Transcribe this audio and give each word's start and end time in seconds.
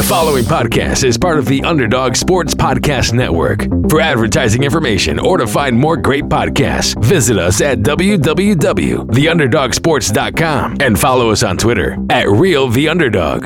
The 0.00 0.06
following 0.06 0.44
podcast 0.44 1.04
is 1.04 1.18
part 1.18 1.38
of 1.38 1.44
the 1.44 1.62
Underdog 1.62 2.16
Sports 2.16 2.54
Podcast 2.54 3.12
Network. 3.12 3.64
For 3.90 4.00
advertising 4.00 4.62
information 4.62 5.18
or 5.18 5.36
to 5.36 5.46
find 5.46 5.78
more 5.78 5.98
great 5.98 6.24
podcasts, 6.24 6.98
visit 7.04 7.38
us 7.38 7.60
at 7.60 7.80
www.theunderdogsports.com 7.80 10.76
and 10.80 10.98
follow 10.98 11.30
us 11.30 11.42
on 11.42 11.58
Twitter 11.58 11.98
at 12.08 12.30
Real 12.30 12.68
The 12.68 12.88
Underdog. 12.88 13.42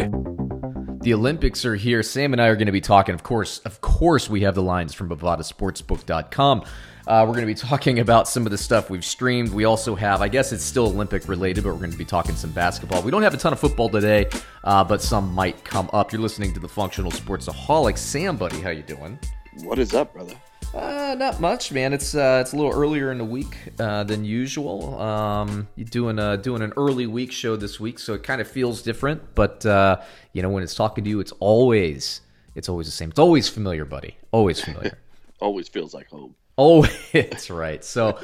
The 1.03 1.15
Olympics 1.15 1.65
are 1.65 1.75
here. 1.75 2.05
Sam 2.05 2.33
and 2.33 2.41
I 2.41 2.47
are 2.47 2.55
going 2.55 2.67
to 2.67 2.73
be 2.73 2.81
talking. 2.81 3.17
Of 3.17 3.25
course, 3.25 3.59
of 3.65 3.81
course, 3.81 4.31
we 4.31 4.43
have 4.43 4.55
the 4.55 4.63
lines 4.63 4.95
from 4.95 5.09
BovadaSportsbook.com. 5.09 6.65
Uh, 7.07 7.25
we're 7.27 7.35
going 7.35 7.47
to 7.47 7.47
be 7.47 7.55
talking 7.69 7.99
about 7.99 8.29
some 8.29 8.47
of 8.47 8.51
the 8.51 8.59
stuff 8.59 8.91
we've 8.91 9.05
streamed. 9.05 9.53
We 9.53 9.65
also 9.65 9.95
have, 9.95 10.23
I 10.23 10.29
guess 10.29 10.53
it's 10.53 10.65
still 10.65 10.87
Olympic 10.87 11.29
related, 11.29 11.65
but 11.65 11.73
we're 11.73 11.81
going 11.81 11.93
to 11.93 11.99
be 11.99 12.05
talking 12.05 12.35
some 12.35 12.51
basketball. 12.51 13.03
We 13.03 13.11
don't 13.11 13.23
have 13.23 13.35
a 13.35 13.39
ton 13.39 13.53
of 13.53 13.61
football 13.61 13.89
today, 13.89 14.29
uh, 14.65 14.85
but 14.85 15.03
some 15.03 15.33
might 15.33 15.63
come 15.65 15.91
up. 15.93 16.13
You're 16.13 16.23
listening 16.23 16.55
to 16.55 16.61
the 16.61 16.69
Functional 16.69 17.11
Sportsaholic. 17.11 17.99
Sam, 17.99 18.37
buddy, 18.37 18.61
how 18.61 18.71
you 18.71 18.83
doing? 18.83 19.19
What 19.63 19.79
is 19.79 19.95
up, 19.95 20.15
brother? 20.15 20.35
Uh, 20.73 21.15
not 21.17 21.41
much, 21.41 21.71
man. 21.71 21.93
It's 21.93 22.17
uh, 22.17 22.41
it's 22.43 22.53
a 22.53 22.57
little 22.57 22.73
earlier 22.73 23.13
in 23.13 23.19
the 23.19 23.25
week 23.25 23.57
uh, 23.79 24.03
than 24.03 24.25
usual. 24.25 25.01
Um, 25.01 25.69
you're 25.77 25.85
doing 25.85 26.19
a, 26.19 26.37
doing 26.37 26.63
an 26.63 26.73
early 26.77 27.07
week 27.07 27.31
show 27.31 27.55
this 27.55 27.79
week, 27.79 28.01
so 28.01 28.15
it 28.15 28.25
kind 28.25 28.41
of 28.41 28.49
feels 28.49 28.83
different. 28.83 29.37
But 29.37 29.65
uh, 29.65 30.01
you 30.33 30.43
know, 30.43 30.49
when 30.49 30.65
it's 30.65 30.75
talking 30.75 31.05
to 31.05 31.11
you, 31.11 31.21
it's 31.21 31.31
always 31.39 32.23
it's 32.57 32.69
always 32.69 32.87
the 32.87 32.93
same. 32.93 33.11
It's 33.11 33.21
always 33.21 33.49
familiar, 33.49 33.85
buddy. 33.85 34.17
Always 34.33 34.61
familiar. 34.61 34.99
Always 35.41 35.69
feels 35.69 35.93
like 35.93 36.09
home. 36.09 36.35
Oh, 36.57 36.85
it's 37.13 37.51
right. 37.51 37.85
So, 37.85 38.19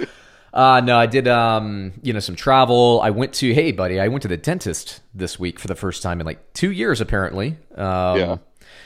uh, 0.53 0.81
no, 0.85 0.99
I 0.99 1.07
did, 1.07 1.29
um, 1.29 1.93
you 2.03 2.13
know, 2.13 2.21
some 2.21 2.37
travel. 2.37 3.01
I 3.03 3.11
went 3.11 3.33
to, 3.35 3.53
hey, 3.53 3.73
buddy, 3.73 4.01
I 4.01 4.09
went 4.09 4.23
to 4.23 4.29
the 4.29 4.37
dentist 4.37 5.01
this 5.15 5.39
week 5.39 5.59
for 5.59 5.69
the 5.69 5.75
first 5.75 6.03
time 6.03 6.21
in 6.21 6.27
like 6.27 6.53
two 6.53 6.71
years, 6.71 7.01
apparently. 7.01 7.57
Um, 7.75 8.19
yeah. 8.19 8.37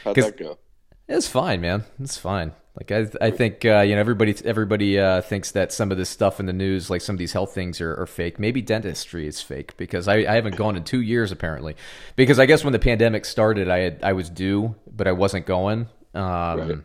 How'd 0.05 0.17
that 0.17 0.37
go? 0.37 0.59
It's 1.09 1.29
fine, 1.29 1.61
man. 1.61 1.85
It's 2.01 2.17
fine. 2.19 2.53
Like 2.77 2.91
I, 2.91 3.27
I 3.27 3.31
think 3.31 3.65
uh, 3.65 3.81
you 3.83 3.95
know 3.95 4.01
everybody. 4.01 4.35
Everybody 4.45 4.99
uh, 4.99 5.21
thinks 5.21 5.53
that 5.53 5.73
some 5.73 5.93
of 5.93 5.97
this 5.97 6.09
stuff 6.11 6.41
in 6.41 6.47
the 6.47 6.53
news, 6.53 6.91
like 6.91 7.03
some 7.03 7.15
of 7.15 7.19
these 7.19 7.33
health 7.33 7.55
things, 7.55 7.81
are, 7.81 7.95
are 7.95 8.07
fake. 8.07 8.41
Maybe 8.41 8.63
dentistry 8.63 9.29
is 9.29 9.41
fake 9.41 9.77
because 9.77 10.09
I, 10.09 10.17
I 10.17 10.35
haven't 10.35 10.57
gone 10.57 10.75
in 10.75 10.83
two 10.83 11.01
years 11.01 11.31
apparently. 11.31 11.77
Because 12.17 12.41
I 12.41 12.47
guess 12.47 12.65
when 12.65 12.73
the 12.73 12.81
pandemic 12.81 13.27
started, 13.27 13.69
I 13.69 13.79
had 13.79 14.01
I 14.03 14.13
was 14.15 14.29
due, 14.29 14.75
but 14.91 15.07
I 15.07 15.13
wasn't 15.13 15.47
going. 15.47 15.87
Um, 16.15 16.59
Right. 16.59 16.79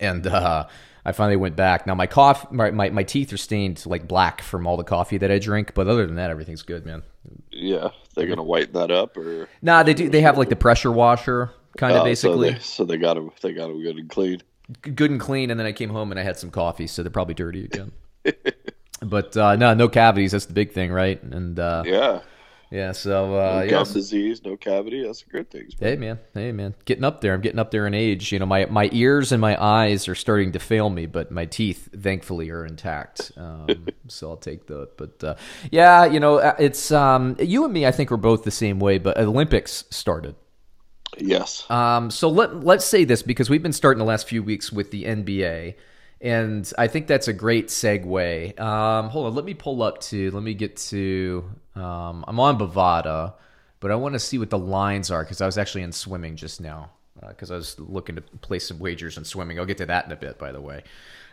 And 0.00 0.26
uh, 0.26 0.66
I 1.06 1.12
finally 1.12 1.36
went 1.36 1.54
back. 1.54 1.86
Now 1.86 1.94
my 1.94 2.08
cough, 2.08 2.50
my, 2.50 2.72
my 2.72 2.90
my 2.90 3.04
teeth 3.04 3.32
are 3.32 3.36
stained 3.36 3.86
like 3.86 4.08
black 4.08 4.42
from 4.42 4.66
all 4.66 4.76
the 4.76 4.82
coffee 4.84 5.18
that 5.18 5.30
I 5.30 5.38
drink. 5.38 5.72
But 5.72 5.86
other 5.86 6.04
than 6.04 6.16
that, 6.16 6.30
everything's 6.30 6.62
good, 6.62 6.84
man. 6.84 7.04
Yeah. 7.52 7.90
They're 8.16 8.26
gonna 8.26 8.42
whiten 8.42 8.72
that 8.72 8.90
up, 8.90 9.16
or 9.16 9.48
Nah, 9.62 9.84
they 9.84 9.94
do. 9.94 10.08
They 10.08 10.22
have 10.22 10.36
like 10.36 10.48
the 10.48 10.56
pressure 10.56 10.90
washer 10.90 11.52
kind 11.76 11.94
of 11.94 12.02
Oh, 12.02 12.04
basically. 12.04 12.48
So 12.48 12.54
they, 12.54 12.60
so 12.60 12.84
they 12.84 12.96
got 12.98 13.14
them. 13.14 13.30
They 13.40 13.52
got 13.52 13.68
them 13.68 13.80
good 13.80 13.96
and 13.96 14.10
clean. 14.10 14.42
good 14.82 15.10
and 15.12 15.20
clean, 15.20 15.50
and 15.52 15.60
then 15.60 15.66
I 15.66 15.72
came 15.72 15.90
home 15.90 16.10
and 16.10 16.18
I 16.18 16.24
had 16.24 16.36
some 16.36 16.50
coffee, 16.50 16.88
so 16.88 17.04
they're 17.04 17.10
probably 17.10 17.34
dirty 17.34 17.64
again. 17.64 17.92
but 19.00 19.36
uh, 19.36 19.54
no, 19.54 19.74
no 19.74 19.88
cavities. 19.88 20.32
That's 20.32 20.46
the 20.46 20.54
big 20.54 20.72
thing, 20.72 20.90
right? 20.90 21.22
And 21.22 21.60
uh, 21.60 21.84
yeah. 21.86 22.22
Yeah. 22.70 22.92
so 22.92 23.34
uh, 23.34 23.56
No 23.56 23.62
yeah. 23.62 23.70
gum 23.70 23.92
disease, 23.92 24.44
no 24.44 24.56
cavity. 24.56 25.04
That's 25.04 25.22
a 25.22 25.26
good 25.26 25.50
thing. 25.50 25.68
Hey 25.78 25.96
man, 25.96 26.18
hey 26.34 26.52
man, 26.52 26.74
getting 26.84 27.04
up 27.04 27.20
there. 27.20 27.32
I'm 27.34 27.40
getting 27.40 27.58
up 27.58 27.70
there 27.70 27.86
in 27.86 27.94
age. 27.94 28.32
You 28.32 28.38
know, 28.38 28.46
my 28.46 28.66
my 28.66 28.88
ears 28.92 29.32
and 29.32 29.40
my 29.40 29.62
eyes 29.62 30.08
are 30.08 30.14
starting 30.14 30.52
to 30.52 30.58
fail 30.58 30.90
me, 30.90 31.06
but 31.06 31.30
my 31.30 31.44
teeth, 31.46 31.88
thankfully, 31.96 32.50
are 32.50 32.64
intact. 32.64 33.32
Um, 33.36 33.86
so 34.08 34.30
I'll 34.30 34.36
take 34.36 34.66
that. 34.66 34.96
But 34.96 35.22
uh, 35.22 35.34
yeah, 35.70 36.04
you 36.04 36.20
know, 36.20 36.38
uh, 36.38 36.54
it's 36.58 36.90
um, 36.90 37.36
you 37.38 37.64
and 37.64 37.72
me. 37.72 37.86
I 37.86 37.92
think 37.92 38.10
we're 38.10 38.16
both 38.16 38.44
the 38.44 38.50
same 38.50 38.78
way. 38.80 38.98
But 38.98 39.18
Olympics 39.18 39.84
started. 39.90 40.34
Yes. 41.18 41.68
Um, 41.70 42.10
so 42.10 42.28
let 42.28 42.64
let's 42.64 42.84
say 42.84 43.04
this 43.04 43.22
because 43.22 43.48
we've 43.48 43.62
been 43.62 43.72
starting 43.72 43.98
the 43.98 44.04
last 44.04 44.28
few 44.28 44.42
weeks 44.42 44.72
with 44.72 44.90
the 44.90 45.04
NBA, 45.04 45.74
and 46.20 46.70
I 46.78 46.86
think 46.88 47.06
that's 47.06 47.28
a 47.28 47.32
great 47.32 47.68
segue. 47.68 48.58
Um, 48.60 49.08
hold 49.10 49.26
on, 49.26 49.34
let 49.34 49.44
me 49.44 49.54
pull 49.54 49.82
up 49.82 50.00
to. 50.02 50.30
Let 50.30 50.42
me 50.42 50.54
get 50.54 50.76
to. 50.76 51.44
Um, 51.74 52.24
I'm 52.26 52.40
on 52.40 52.58
Bovada, 52.58 53.34
but 53.80 53.90
I 53.90 53.96
want 53.96 54.14
to 54.14 54.18
see 54.18 54.38
what 54.38 54.50
the 54.50 54.58
lines 54.58 55.10
are 55.10 55.22
because 55.22 55.40
I 55.40 55.46
was 55.46 55.58
actually 55.58 55.82
in 55.82 55.92
swimming 55.92 56.36
just 56.36 56.60
now 56.60 56.90
because 57.28 57.50
I 57.50 57.56
was 57.56 57.78
looking 57.78 58.16
to 58.16 58.20
place 58.20 58.68
some 58.68 58.78
wagers 58.78 59.16
in 59.16 59.24
swimming. 59.24 59.58
I'll 59.58 59.66
get 59.66 59.78
to 59.78 59.86
that 59.86 60.06
in 60.06 60.12
a 60.12 60.16
bit, 60.16 60.38
by 60.38 60.52
the 60.52 60.60
way. 60.60 60.82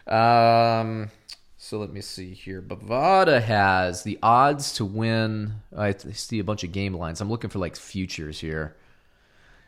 Um, 0.08 1.10
so 1.58 1.80
let 1.80 1.92
me 1.92 2.02
see 2.02 2.34
here. 2.34 2.62
Bovada 2.62 3.42
has 3.42 4.04
the 4.04 4.20
odds 4.22 4.74
to 4.74 4.86
win. 4.86 5.54
I 5.76 5.94
see 5.94 6.40
a 6.40 6.44
bunch 6.44 6.64
of 6.64 6.72
game 6.72 6.94
lines. 6.94 7.22
I'm 7.22 7.30
looking 7.30 7.50
for 7.50 7.60
like 7.60 7.76
futures 7.76 8.40
here. 8.40 8.76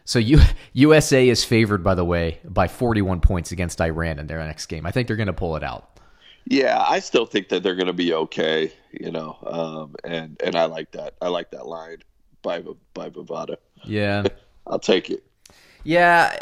So 0.05 0.19
U- 0.19 0.39
USA 0.73 1.27
is 1.27 1.43
favored, 1.43 1.83
by 1.83 1.95
the 1.95 2.05
way, 2.05 2.39
by 2.45 2.67
41 2.67 3.21
points 3.21 3.51
against 3.51 3.81
Iran 3.81 4.19
in 4.19 4.27
their 4.27 4.39
next 4.45 4.67
game. 4.67 4.85
I 4.85 4.91
think 4.91 5.07
they're 5.07 5.17
going 5.17 5.27
to 5.27 5.33
pull 5.33 5.55
it 5.55 5.63
out. 5.63 5.99
Yeah. 6.45 6.83
I 6.87 6.99
still 6.99 7.25
think 7.25 7.49
that 7.49 7.63
they're 7.63 7.75
gonna 7.75 7.91
be 7.91 8.13
okay. 8.13 8.71
You 8.91 9.11
know. 9.11 9.35
Um. 9.45 9.95
And 10.03 10.39
and 10.43 10.55
I 10.55 10.65
like 10.65 10.91
that. 10.91 11.15
I 11.19 11.29
like 11.29 11.49
that 11.51 11.65
line 11.65 12.03
by 12.43 12.63
by 12.93 13.09
Bovada. 13.09 13.55
Yeah, 13.83 14.25
I'll 14.67 14.77
take 14.77 15.09
it. 15.09 15.23
yeah. 15.83 16.37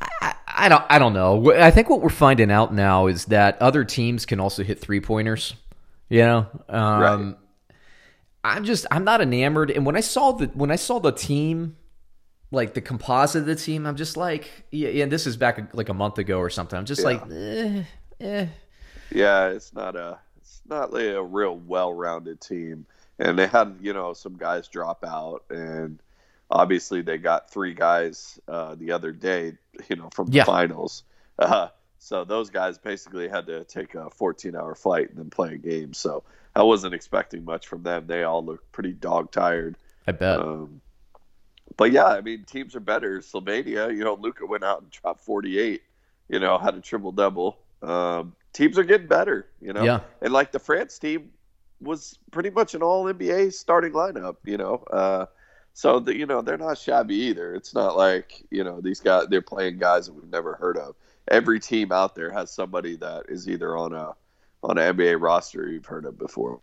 I, 0.00 0.34
I 0.48 0.68
don't. 0.68 0.84
I 0.88 0.98
don't 0.98 1.12
know. 1.12 1.52
I 1.52 1.70
think 1.70 1.88
what 1.88 2.00
we're 2.00 2.08
finding 2.08 2.50
out 2.50 2.74
now 2.74 3.06
is 3.06 3.26
that 3.26 3.60
other 3.62 3.84
teams 3.84 4.26
can 4.26 4.40
also 4.40 4.64
hit 4.64 4.80
three 4.80 5.00
pointers. 5.00 5.54
You 6.08 6.22
know. 6.22 6.46
Um, 6.68 7.00
Right. 7.00 7.34
I'm 8.42 8.64
just. 8.64 8.84
I'm 8.90 9.04
not 9.04 9.20
enamored. 9.20 9.70
And 9.70 9.86
when 9.86 9.94
I 9.96 10.00
saw 10.00 10.32
the 10.32 10.46
when 10.48 10.70
I 10.72 10.76
saw 10.76 10.98
the 10.98 11.12
team. 11.12 11.76
Like 12.52 12.74
the 12.74 12.80
composite 12.80 13.40
of 13.42 13.46
the 13.46 13.54
team, 13.54 13.86
I'm 13.86 13.96
just 13.96 14.16
like, 14.16 14.50
yeah, 14.72 14.88
yeah. 14.88 15.06
This 15.06 15.26
is 15.26 15.36
back 15.36 15.72
like 15.74 15.88
a 15.88 15.94
month 15.94 16.18
ago 16.18 16.38
or 16.38 16.50
something. 16.50 16.76
I'm 16.78 16.84
just 16.84 17.00
Yeah. 17.02 17.06
like, 17.06 17.22
eh, 17.30 17.82
eh. 18.20 18.46
Yeah, 19.12 19.48
it's 19.48 19.72
not 19.72 19.94
a 19.96 20.18
it's 20.38 20.60
not 20.68 20.92
like 20.92 21.04
a 21.06 21.22
real 21.22 21.56
well-rounded 21.56 22.40
team, 22.40 22.86
and 23.18 23.38
they 23.38 23.46
had 23.46 23.76
you 23.80 23.92
know 23.92 24.12
some 24.14 24.36
guys 24.36 24.66
drop 24.68 25.04
out, 25.04 25.44
and 25.50 26.00
obviously 26.50 27.02
they 27.02 27.18
got 27.18 27.50
three 27.50 27.74
guys 27.74 28.40
uh, 28.48 28.74
the 28.74 28.90
other 28.92 29.12
day, 29.12 29.52
you 29.88 29.96
know, 29.96 30.10
from 30.12 30.26
the 30.26 30.36
Yeah. 30.38 30.44
finals. 30.44 31.04
Uh, 31.38 31.68
so 31.98 32.22
those 32.24 32.50
guys 32.50 32.76
basically 32.76 33.26
had 33.26 33.46
to 33.46 33.64
take 33.64 33.94
a 33.94 34.10
14-hour 34.10 34.74
flight 34.74 35.08
and 35.08 35.18
then 35.18 35.30
play 35.30 35.54
a 35.54 35.56
game. 35.56 35.94
So 35.94 36.22
I 36.54 36.62
wasn't 36.64 36.92
expecting 36.92 37.46
much 37.46 37.66
from 37.66 37.82
them. 37.82 38.06
They 38.06 38.24
all 38.24 38.44
looked 38.44 38.70
pretty 38.72 38.92
dog-tired. 38.92 39.76
I 40.06 40.12
bet. 40.12 40.38
Um, 40.38 40.82
but 41.76 41.92
yeah, 41.92 42.06
I 42.06 42.20
mean, 42.20 42.44
teams 42.44 42.74
are 42.76 42.80
better. 42.80 43.18
Slovenia, 43.20 43.94
you 43.94 44.04
know, 44.04 44.14
Luka 44.14 44.46
went 44.46 44.64
out 44.64 44.82
and 44.82 44.90
dropped 44.90 45.20
48. 45.20 45.82
You 46.28 46.38
know, 46.38 46.58
had 46.58 46.74
a 46.74 46.80
triple 46.80 47.12
double. 47.12 47.58
Um, 47.82 48.34
teams 48.52 48.78
are 48.78 48.84
getting 48.84 49.06
better. 49.08 49.46
You 49.60 49.72
know, 49.72 49.82
Yeah. 49.82 50.00
and 50.20 50.32
like 50.32 50.52
the 50.52 50.58
France 50.58 50.98
team 50.98 51.30
was 51.80 52.18
pretty 52.30 52.50
much 52.50 52.74
an 52.74 52.82
All 52.82 53.04
NBA 53.04 53.52
starting 53.52 53.92
lineup. 53.92 54.36
You 54.44 54.58
know, 54.58 54.74
uh, 54.92 55.26
so 55.72 55.98
the, 56.00 56.16
you 56.16 56.26
know 56.26 56.42
they're 56.42 56.58
not 56.58 56.78
shabby 56.78 57.14
either. 57.14 57.54
It's 57.54 57.74
not 57.74 57.96
like 57.96 58.44
you 58.50 58.62
know 58.64 58.80
these 58.80 59.00
guys 59.00 59.26
they're 59.30 59.40
playing 59.42 59.78
guys 59.78 60.06
that 60.06 60.12
we've 60.12 60.30
never 60.30 60.54
heard 60.54 60.76
of. 60.76 60.94
Every 61.28 61.60
team 61.60 61.92
out 61.92 62.14
there 62.14 62.30
has 62.30 62.50
somebody 62.50 62.96
that 62.96 63.26
is 63.28 63.48
either 63.48 63.76
on 63.76 63.92
a 63.94 64.12
on 64.62 64.76
an 64.78 64.96
NBA 64.96 65.20
roster 65.20 65.68
you've 65.68 65.86
heard 65.86 66.04
of 66.04 66.18
before, 66.18 66.60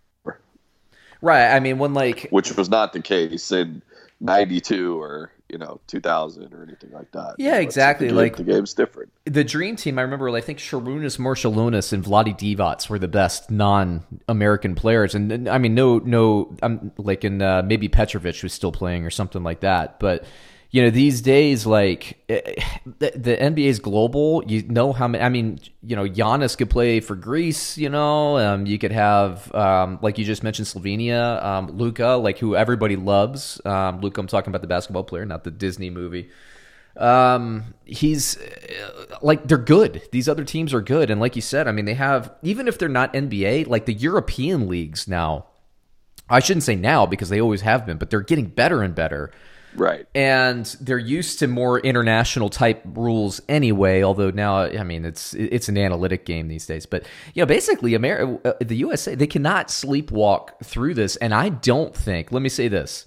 Right. 1.22 1.56
I 1.56 1.60
mean, 1.60 1.80
when 1.80 1.94
like 1.96 2.28
which 2.30 2.56
was 2.56 2.70
not 2.70 2.94
the 2.94 3.02
case 3.02 3.52
in 3.52 3.82
'92 4.20 5.00
or 5.02 5.32
you 5.50 5.58
know 5.58 5.80
2000 5.88 6.54
or 6.54 6.64
anything 6.64 6.92
like 6.92 7.12
that. 7.14 7.36
Yeah, 7.38 7.46
You 7.46 7.52
know, 7.52 7.60
exactly, 7.60 8.08
The, 8.08 8.12
game- 8.14 8.18
like- 8.18 8.36
the 8.36 8.44
game's 8.44 8.74
different. 8.74 9.12
the 9.26 9.44
dream 9.46 9.76
team, 9.78 9.98
I 9.98 10.02
remember, 10.02 10.30
I 10.30 10.42
think 10.42 10.60
Sharunas 10.60 11.18
Marciulionis 11.18 11.94
and 11.94 12.04
Vlade 12.04 12.38
Divac 12.38 12.90
were 12.90 13.00
the 13.00 13.08
best 13.08 13.50
non-American 13.50 14.76
players, 14.76 15.16
and, 15.16 15.32
and, 15.32 15.48
I 15.48 15.58
mean, 15.58 15.74
no, 15.76 16.00
no, 16.00 16.56
I'm 16.62 16.92
like 16.98 17.24
in 17.24 17.42
uh, 17.42 17.62
maybe 17.66 17.88
Petrovic 17.88 18.44
was 18.44 18.54
still 18.54 18.72
playing 18.74 19.06
or 19.06 19.10
something 19.10 19.44
like 19.44 19.62
that, 19.62 20.00
but 20.00 20.26
you 20.70 20.82
know, 20.82 20.90
these 20.90 21.22
days, 21.22 21.66
like 21.66 22.24
eh, 22.30 22.42
the, 22.86 23.12
the 23.16 23.38
NBA 23.38 23.66
is 23.66 23.80
global. 23.80 24.44
You 24.46 24.64
know 24.64 24.94
how 24.94 25.08
many? 25.08 25.24
I 25.24 25.30
mean, 25.30 25.60
you 25.82 25.96
know, 25.96 26.08
Giannis 26.08 26.58
could 26.58 26.70
play 26.70 27.00
for 27.00 27.16
Greece. 27.16 27.78
You 27.78 27.90
know, 27.90 28.38
um, 28.38 28.66
you 28.66 28.78
could 28.78 28.92
have, 28.92 29.54
um, 29.56 30.00
like 30.02 30.18
you 30.18 30.26
just 30.26 30.44
mentioned, 30.44 30.68
Slovenia, 30.68 31.44
um, 31.44 31.68
Luka, 31.72 32.16
like 32.16 32.38
who 32.38 32.56
everybody 32.56 32.96
loves. 32.96 33.62
Um, 33.66 34.02
Luka, 34.02 34.20
I'm 34.20 34.28
talking 34.28 34.52
about 34.52 34.62
the 34.62 34.68
basketball 34.68 35.04
player, 35.04 35.26
not 35.26 35.44
the 35.44 35.52
Disney 35.52 35.90
movie 35.90 36.30
um 36.98 37.76
he's 37.86 38.38
uh, 38.38 39.18
like 39.22 39.48
they're 39.48 39.58
good 39.58 40.02
these 40.12 40.28
other 40.28 40.44
teams 40.44 40.74
are 40.74 40.82
good 40.82 41.12
and 41.12 41.22
like 41.22 41.36
you 41.36 41.42
said 41.42 41.68
i 41.68 41.72
mean 41.72 41.86
they 41.86 41.94
have 41.94 42.34
even 42.42 42.68
if 42.68 42.80
they're 42.80 42.90
not 42.90 43.14
nba 43.14 43.68
like 43.68 43.86
the 43.86 43.94
european 43.94 44.68
leagues 44.68 45.08
now 45.08 45.46
i 46.28 46.40
shouldn't 46.40 46.64
say 46.64 46.76
now 46.76 47.06
because 47.06 47.30
they 47.30 47.40
always 47.40 47.62
have 47.62 47.86
been 47.86 47.98
but 47.98 48.10
they're 48.10 48.22
getting 48.22 48.48
better 48.48 48.82
and 48.82 48.96
better 48.96 49.32
Right. 49.78 50.08
and 50.16 50.66
they're 50.82 50.98
used 50.98 51.40
to 51.40 51.48
more 51.48 51.80
international 51.80 52.50
type 52.50 52.82
rules 52.84 53.40
anyway 53.48 54.02
although 54.02 54.32
now 54.32 54.58
i 54.64 54.84
mean 54.84 55.06
it's 55.06 55.34
it's 55.36 55.70
an 55.70 55.78
analytic 55.78 56.26
game 56.26 56.48
these 56.48 56.66
days 56.66 56.86
but 56.86 57.04
you 57.34 57.42
know 57.42 57.46
basically 57.46 57.94
America, 57.94 58.40
uh, 58.44 58.54
the 58.60 58.76
usa 58.76 59.16
they 59.16 59.28
cannot 59.28 59.68
sleepwalk 59.68 60.60
through 60.64 60.94
this 60.94 61.16
and 61.18 61.34
i 61.34 61.50
don't 61.50 61.96
think 61.96 62.32
let 62.32 62.42
me 62.42 62.50
say 62.50 62.68
this 62.68 63.06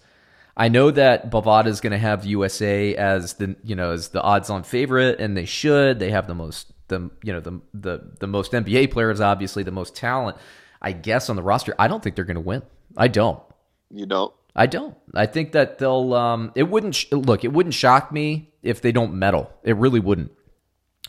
I 0.57 0.69
know 0.69 0.91
that 0.91 1.31
Bovada 1.31 1.69
is 1.69 1.81
going 1.81 1.93
to 1.93 1.99
have 1.99 2.27
USA 2.27 2.95
as 2.95 3.35
the 3.35 3.57
you 3.65 3.75
know 3.75 3.93
as 3.93 4.09
the 4.09 4.21
odds-on 4.21 4.63
favorite, 4.65 5.19
and 5.19 5.35
they 5.35 5.47
should. 5.47 5.99
They 5.99 6.11
have 6.11 6.27
the 6.27 6.35
most 6.35 6.71
the 6.89 7.11
you 7.23 7.33
know 7.33 7.41
the 7.41 7.61
the 7.73 8.01
the 8.19 8.27
most 8.27 8.53
NBA 8.53 8.91
players, 8.91 9.23
obviously 9.23 9.63
the 9.63 9.71
most 9.71 9.97
talent. 9.97 10.37
I 10.83 10.93
guess 10.93 11.31
on 11.31 11.37
the 11.37 11.43
roster, 11.43 11.75
I 11.79 11.89
don't 11.89 12.03
think 12.03 12.15
they're 12.15 12.27
going 12.27 12.35
to 12.35 12.43
win. 12.43 12.63
I 12.95 13.09
don't. 13.09 13.43
You 13.91 14.05
don't. 14.05 14.35
I 14.55 14.67
don't. 14.67 14.97
I 15.15 15.27
think 15.27 15.53
that 15.53 15.79
they'll. 15.79 16.13
Um, 16.15 16.53
it 16.55 16.65
wouldn't 16.65 16.95
sh- 16.95 17.07
look. 17.13 17.45
It 17.45 17.53
wouldn't 17.53 17.75
shock 17.75 18.11
me 18.13 18.53
if 18.63 18.81
they 18.83 18.93
don't 18.93 19.15
medal. 19.15 19.51
It 19.63 19.77
really 19.77 20.01
wouldn't. 20.01 20.33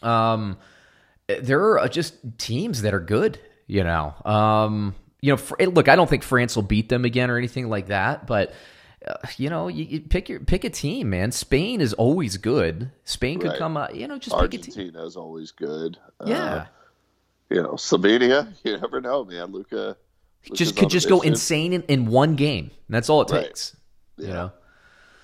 Um, 0.02 0.58
there 1.28 1.80
are 1.80 1.88
just 1.88 2.16
teams 2.38 2.82
that 2.84 2.94
are 2.94 3.00
good. 3.00 3.40
You 3.68 3.84
know. 3.84 4.14
Um, 4.26 4.96
you 5.22 5.36
know. 5.36 5.66
Look, 5.68 5.88
I 5.90 5.96
don't 5.96 6.10
think 6.10 6.24
France 6.24 6.56
will 6.56 6.64
beat 6.64 6.90
them 6.90 7.06
again 7.06 7.30
or 7.30 7.38
anything 7.38 7.70
like 7.70 7.88
that. 7.88 8.28
But 8.28 8.54
uh, 9.08 9.16
you 9.38 9.50
know, 9.50 9.68
you, 9.68 9.86
you, 9.86 10.00
pick 10.02 10.30
your 10.30 10.40
pick 10.40 10.64
a 10.64 10.70
team, 10.70 11.10
man. 11.10 11.32
Spain 11.32 11.82
is 11.82 11.94
always 11.94 12.38
good. 12.38 12.92
Spain 13.06 13.40
could 13.40 13.50
Right. 13.52 13.58
come. 13.60 13.78
Uh, 13.78 13.88
you 13.94 14.08
know, 14.08 14.20
just 14.20 14.36
pick 14.38 14.54
a 14.54 14.58
team. 14.58 14.74
Argentina 14.76 15.06
is 15.06 15.16
always 15.16 15.52
good. 15.52 15.98
Yeah. 16.26 16.54
Uh, 16.54 16.66
you 17.50 17.62
know, 17.64 17.74
Slovenia. 17.74 18.54
You 18.64 18.78
never 18.78 19.02
know, 19.02 19.26
man. 19.26 19.52
Luka. 19.52 19.98
Just 20.54 20.76
could 20.76 20.90
just 20.90 21.08
go 21.10 21.22
insane 21.22 21.74
in, 21.74 21.84
in 21.84 22.06
one 22.08 22.36
game. 22.36 22.72
That's 22.90 23.10
all 23.10 23.22
it 23.22 23.32
Right. 23.32 23.46
takes. 23.46 23.76
You 24.18 24.28
know. 24.28 24.52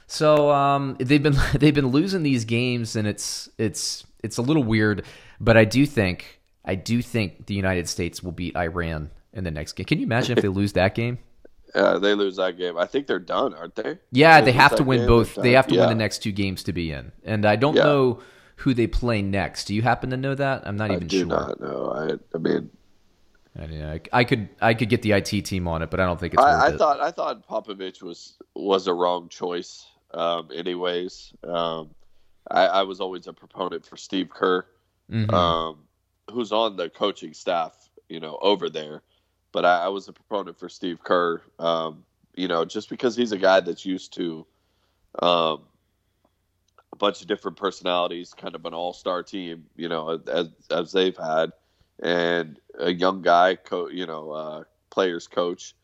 So 0.07 0.51
um, 0.51 0.95
they've 0.99 1.21
been 1.21 1.35
they've 1.55 1.73
been 1.75 1.87
losing 1.87 2.23
these 2.23 2.45
games, 2.45 2.95
and 2.95 3.07
it's 3.07 3.49
it's 3.57 4.05
it's 4.23 4.37
a 4.37 4.41
little 4.41 4.63
weird. 4.63 5.05
But 5.39 5.57
I 5.57 5.65
do 5.65 5.85
think 5.85 6.39
I 6.65 6.75
do 6.75 7.01
think 7.01 7.45
the 7.47 7.53
United 7.53 7.87
States 7.89 8.23
will 8.23 8.31
beat 8.31 8.55
Iran 8.55 9.11
in 9.33 9.43
the 9.43 9.51
next 9.51 9.73
game. 9.73 9.85
Can 9.85 9.99
you 9.99 10.05
imagine 10.05 10.37
if 10.37 10.41
they 10.41 10.47
lose 10.49 10.73
that 10.73 10.95
game? 10.95 11.19
Uh, 11.75 11.99
they 11.99 12.15
lose 12.15 12.37
that 12.37 12.57
game. 12.57 12.77
I 12.77 12.85
think 12.85 13.07
they're 13.07 13.19
done, 13.19 13.53
aren't 13.53 13.75
they? 13.75 13.99
Yeah, 14.11 14.39
If 14.39 14.45
they 14.45 14.51
have 14.53 14.77
to 14.77 14.83
win 14.83 14.99
game, 14.99 15.07
both. 15.07 15.35
They 15.35 15.51
have 15.51 15.67
to 15.67 15.75
win 15.77 15.89
the 15.89 15.95
next 15.95 16.19
two 16.23 16.31
games 16.31 16.63
to 16.63 16.71
be 16.73 16.91
in. 16.93 17.11
And 17.25 17.45
I 17.45 17.57
don't 17.57 17.75
Yeah. 17.75 17.83
know 17.83 18.19
who 18.55 18.73
they 18.73 18.87
play 18.87 19.21
next. 19.21 19.65
Do 19.65 19.75
you 19.75 19.81
happen 19.81 20.09
to 20.11 20.17
know 20.17 20.33
that? 20.33 20.65
I'm 20.65 20.77
not 20.77 20.91
I 20.91 20.95
even 20.95 21.09
sure. 21.09 21.19
I 21.19 21.23
do 21.23 21.27
not 21.27 21.59
know. 21.61 21.91
I, 21.91 22.35
I 22.35 22.39
mean, 22.39 22.69
I, 23.57 23.63
I, 23.63 24.01
I 24.13 24.23
could 24.23 24.49
I 24.61 24.73
could 24.73 24.89
get 24.89 25.01
the 25.01 25.13
IT 25.13 25.45
team 25.45 25.67
on 25.67 25.81
it, 25.81 25.89
but 25.89 25.99
I 25.99 26.05
don't 26.05 26.19
think 26.19 26.33
it's 26.33 26.43
I, 26.43 26.67
I 26.67 26.69
it. 26.69 26.77
thought 26.77 26.99
I 26.99 27.11
thought 27.11 27.47
Popovich 27.47 28.01
was 28.01 28.37
was 28.55 28.87
a 28.87 28.93
wrong 28.93 29.29
choice. 29.29 29.85
Um, 30.13 30.49
anyways, 30.53 31.33
um, 31.43 31.89
I, 32.49 32.67
I 32.67 32.83
was 32.83 32.99
always 33.01 33.27
a 33.27 33.33
proponent 33.33 33.85
for 33.85 33.97
Steve 33.97 34.29
Kerr, 34.29 34.65
Mhm. 35.11 35.33
um, 35.33 35.79
who's 36.31 36.51
on 36.51 36.77
the 36.77 36.89
coaching 36.89 37.33
staff, 37.33 37.89
you 38.09 38.19
know, 38.19 38.37
over 38.41 38.69
there. 38.69 39.01
But 39.51 39.65
I, 39.65 39.85
I 39.85 39.87
was 39.89 40.07
a 40.07 40.13
proponent 40.13 40.57
for 40.59 40.69
Steve 40.69 41.03
Kerr, 41.03 41.41
um, 41.59 42.03
you 42.35 42.47
know, 42.47 42.63
just 42.63 42.89
because 42.89 43.15
he's 43.15 43.31
a 43.31 43.37
guy 43.37 43.59
that's 43.59 43.85
used 43.85 44.13
to 44.13 44.45
um, 45.19 45.63
a 46.93 46.95
bunch 46.97 47.21
of 47.21 47.27
different 47.27 47.57
personalities, 47.57 48.33
kind 48.33 48.55
of 48.55 48.65
an 48.65 48.73
all-star 48.73 49.23
team, 49.23 49.65
you 49.75 49.89
know, 49.89 50.21
as 50.27 50.49
as 50.69 50.91
they've 50.91 51.17
had, 51.17 51.51
and 51.99 52.59
a 52.77 52.91
young 52.91 53.21
guy, 53.21 53.55
co- 53.55 53.89
you 53.89 54.05
know, 54.05 54.31
uh, 54.31 54.63
players 54.89 55.27
coach. 55.27 55.75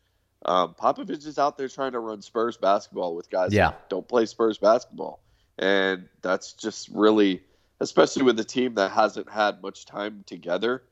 Um, 0.44 0.74
Popovich 0.74 1.26
is 1.26 1.38
out 1.38 1.56
there 1.56 1.68
trying 1.68 1.92
to 1.92 2.00
run 2.00 2.20
Spurs 2.20 2.56
basketball 2.56 3.14
with 3.16 3.30
guys 3.30 3.52
Yeah. 3.52 3.70
that 3.70 3.88
don't 3.88 4.06
play 4.06 4.26
Spurs 4.26 4.58
basketball, 4.58 5.20
and 5.58 6.08
that's 6.22 6.52
just 6.52 6.88
really, 6.90 7.42
especially 7.80 8.22
with 8.24 8.38
a 8.38 8.44
team 8.44 8.74
that 8.74 8.90
hasn't 8.90 9.30
had 9.30 9.62
much 9.62 9.86
time 9.86 10.22
together. 10.26 10.82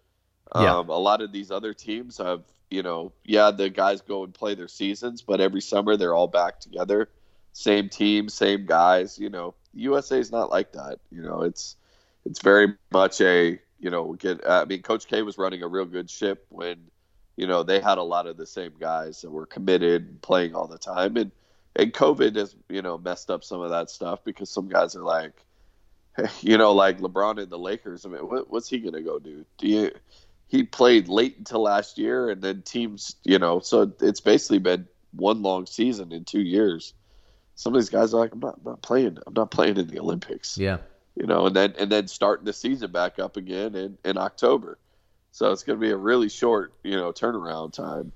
Um, 0.53 0.65
Yeah. 0.65 0.79
A 0.79 1.01
lot 1.01 1.21
of 1.21 1.33
these 1.33 1.51
other 1.51 1.75
teams 1.75 2.17
have, 2.19 2.43
you 2.71 2.83
know, 2.83 3.13
yeah, 3.25 3.51
the 3.51 3.69
guys 3.69 4.01
go 4.01 4.25
and 4.25 4.33
play 4.33 4.55
their 4.55 4.69
seasons, 4.69 5.21
but 5.23 5.41
every 5.41 5.61
summer 5.61 5.97
they're 5.97 6.15
all 6.15 6.29
back 6.29 6.59
together, 6.61 7.11
same 7.53 7.89
team, 7.91 8.29
same 8.31 8.65
guys. 8.65 9.19
You 9.19 9.29
know, 9.29 9.55
USA 9.75 10.19
is 10.19 10.33
not 10.33 10.51
like 10.51 10.73
that. 10.73 10.99
You 11.11 11.23
know, 11.23 11.43
it's 11.43 11.77
it's 12.25 12.41
very 12.41 12.75
much 12.91 13.21
a 13.21 13.61
you 13.83 13.91
know 13.91 14.15
get. 14.15 14.49
I 14.49 14.65
mean, 14.65 14.81
Coach 14.81 15.07
K 15.07 15.21
was 15.23 15.37
running 15.37 15.63
a 15.63 15.69
real 15.69 15.85
good 15.85 16.09
ship 16.09 16.47
when 16.49 16.77
you 17.37 17.47
know 17.47 17.63
they 17.63 17.81
had 17.81 17.99
a 17.99 18.03
lot 18.03 18.27
of 18.27 18.39
the 18.39 18.47
same 18.47 18.73
guys 18.81 19.21
that 19.21 19.31
were 19.31 19.45
committed 19.45 20.07
and 20.09 20.23
playing 20.23 20.55
all 20.55 20.69
the 20.69 20.79
time, 20.79 21.17
and 21.17 21.33
and 21.77 21.93
COVID 21.93 22.37
has 22.37 22.55
you 22.71 22.81
know 22.81 22.97
messed 22.97 23.31
up 23.31 23.45
some 23.45 23.61
of 23.61 23.71
that 23.71 23.91
stuff 23.91 24.25
because 24.25 24.49
some 24.49 24.69
guys 24.69 24.97
are 24.97 25.03
like, 25.03 25.33
you 26.41 26.57
know, 26.57 26.73
like 26.73 27.01
LeBron 27.01 27.43
and 27.43 27.51
the 27.51 27.59
Lakers. 27.59 28.07
I 28.07 28.09
mean, 28.09 28.23
what, 28.23 28.51
what's 28.51 28.69
he 28.71 28.79
gonna 28.79 29.03
go 29.03 29.19
do? 29.19 29.45
Do 29.59 29.67
you? 29.67 29.91
He 30.47 30.63
played 30.63 31.09
late 31.09 31.37
until 31.39 31.63
last 31.63 31.99
year, 31.99 32.29
and 32.31 32.41
then 32.41 32.63
teams, 32.63 33.17
you 33.25 33.39
know, 33.39 33.61
so 33.61 33.91
it's 34.01 34.21
basically 34.21 34.59
been 34.59 34.87
one 35.13 35.43
long 35.43 35.67
season 35.67 36.13
in 36.13 36.25
two 36.25 36.43
years. 36.43 36.95
Some 37.55 37.75
of 37.75 37.81
these 37.81 37.89
guys 37.89 38.13
are 38.13 38.21
like, 38.21 38.33
I'm 38.33 38.41
not, 38.41 38.57
I'm 38.59 38.65
not 38.65 38.83
playing. 38.83 39.19
I'm 39.27 39.33
not 39.33 39.51
playing 39.51 39.79
in 39.79 39.87
the 39.89 39.99
Olympics 39.99 40.59
yeah. 40.59 40.79
You 41.17 41.27
know, 41.27 41.47
and 41.47 41.57
then 41.57 41.75
and 41.79 41.91
then 41.91 42.09
starting 42.09 42.45
the 42.45 42.53
season 42.53 42.91
back 42.91 43.19
up 43.19 43.37
again 43.37 43.75
in, 43.75 43.99
in 44.05 44.17
October. 44.19 44.79
So 45.31 45.51
it's 45.53 45.63
going 45.63 45.79
to 45.79 45.81
be 45.81 45.91
a 45.91 45.97
really 45.97 46.29
short, 46.29 46.75
you 46.83 46.97
know, 46.97 47.11
turnaround 47.13 47.73
time. 47.73 48.13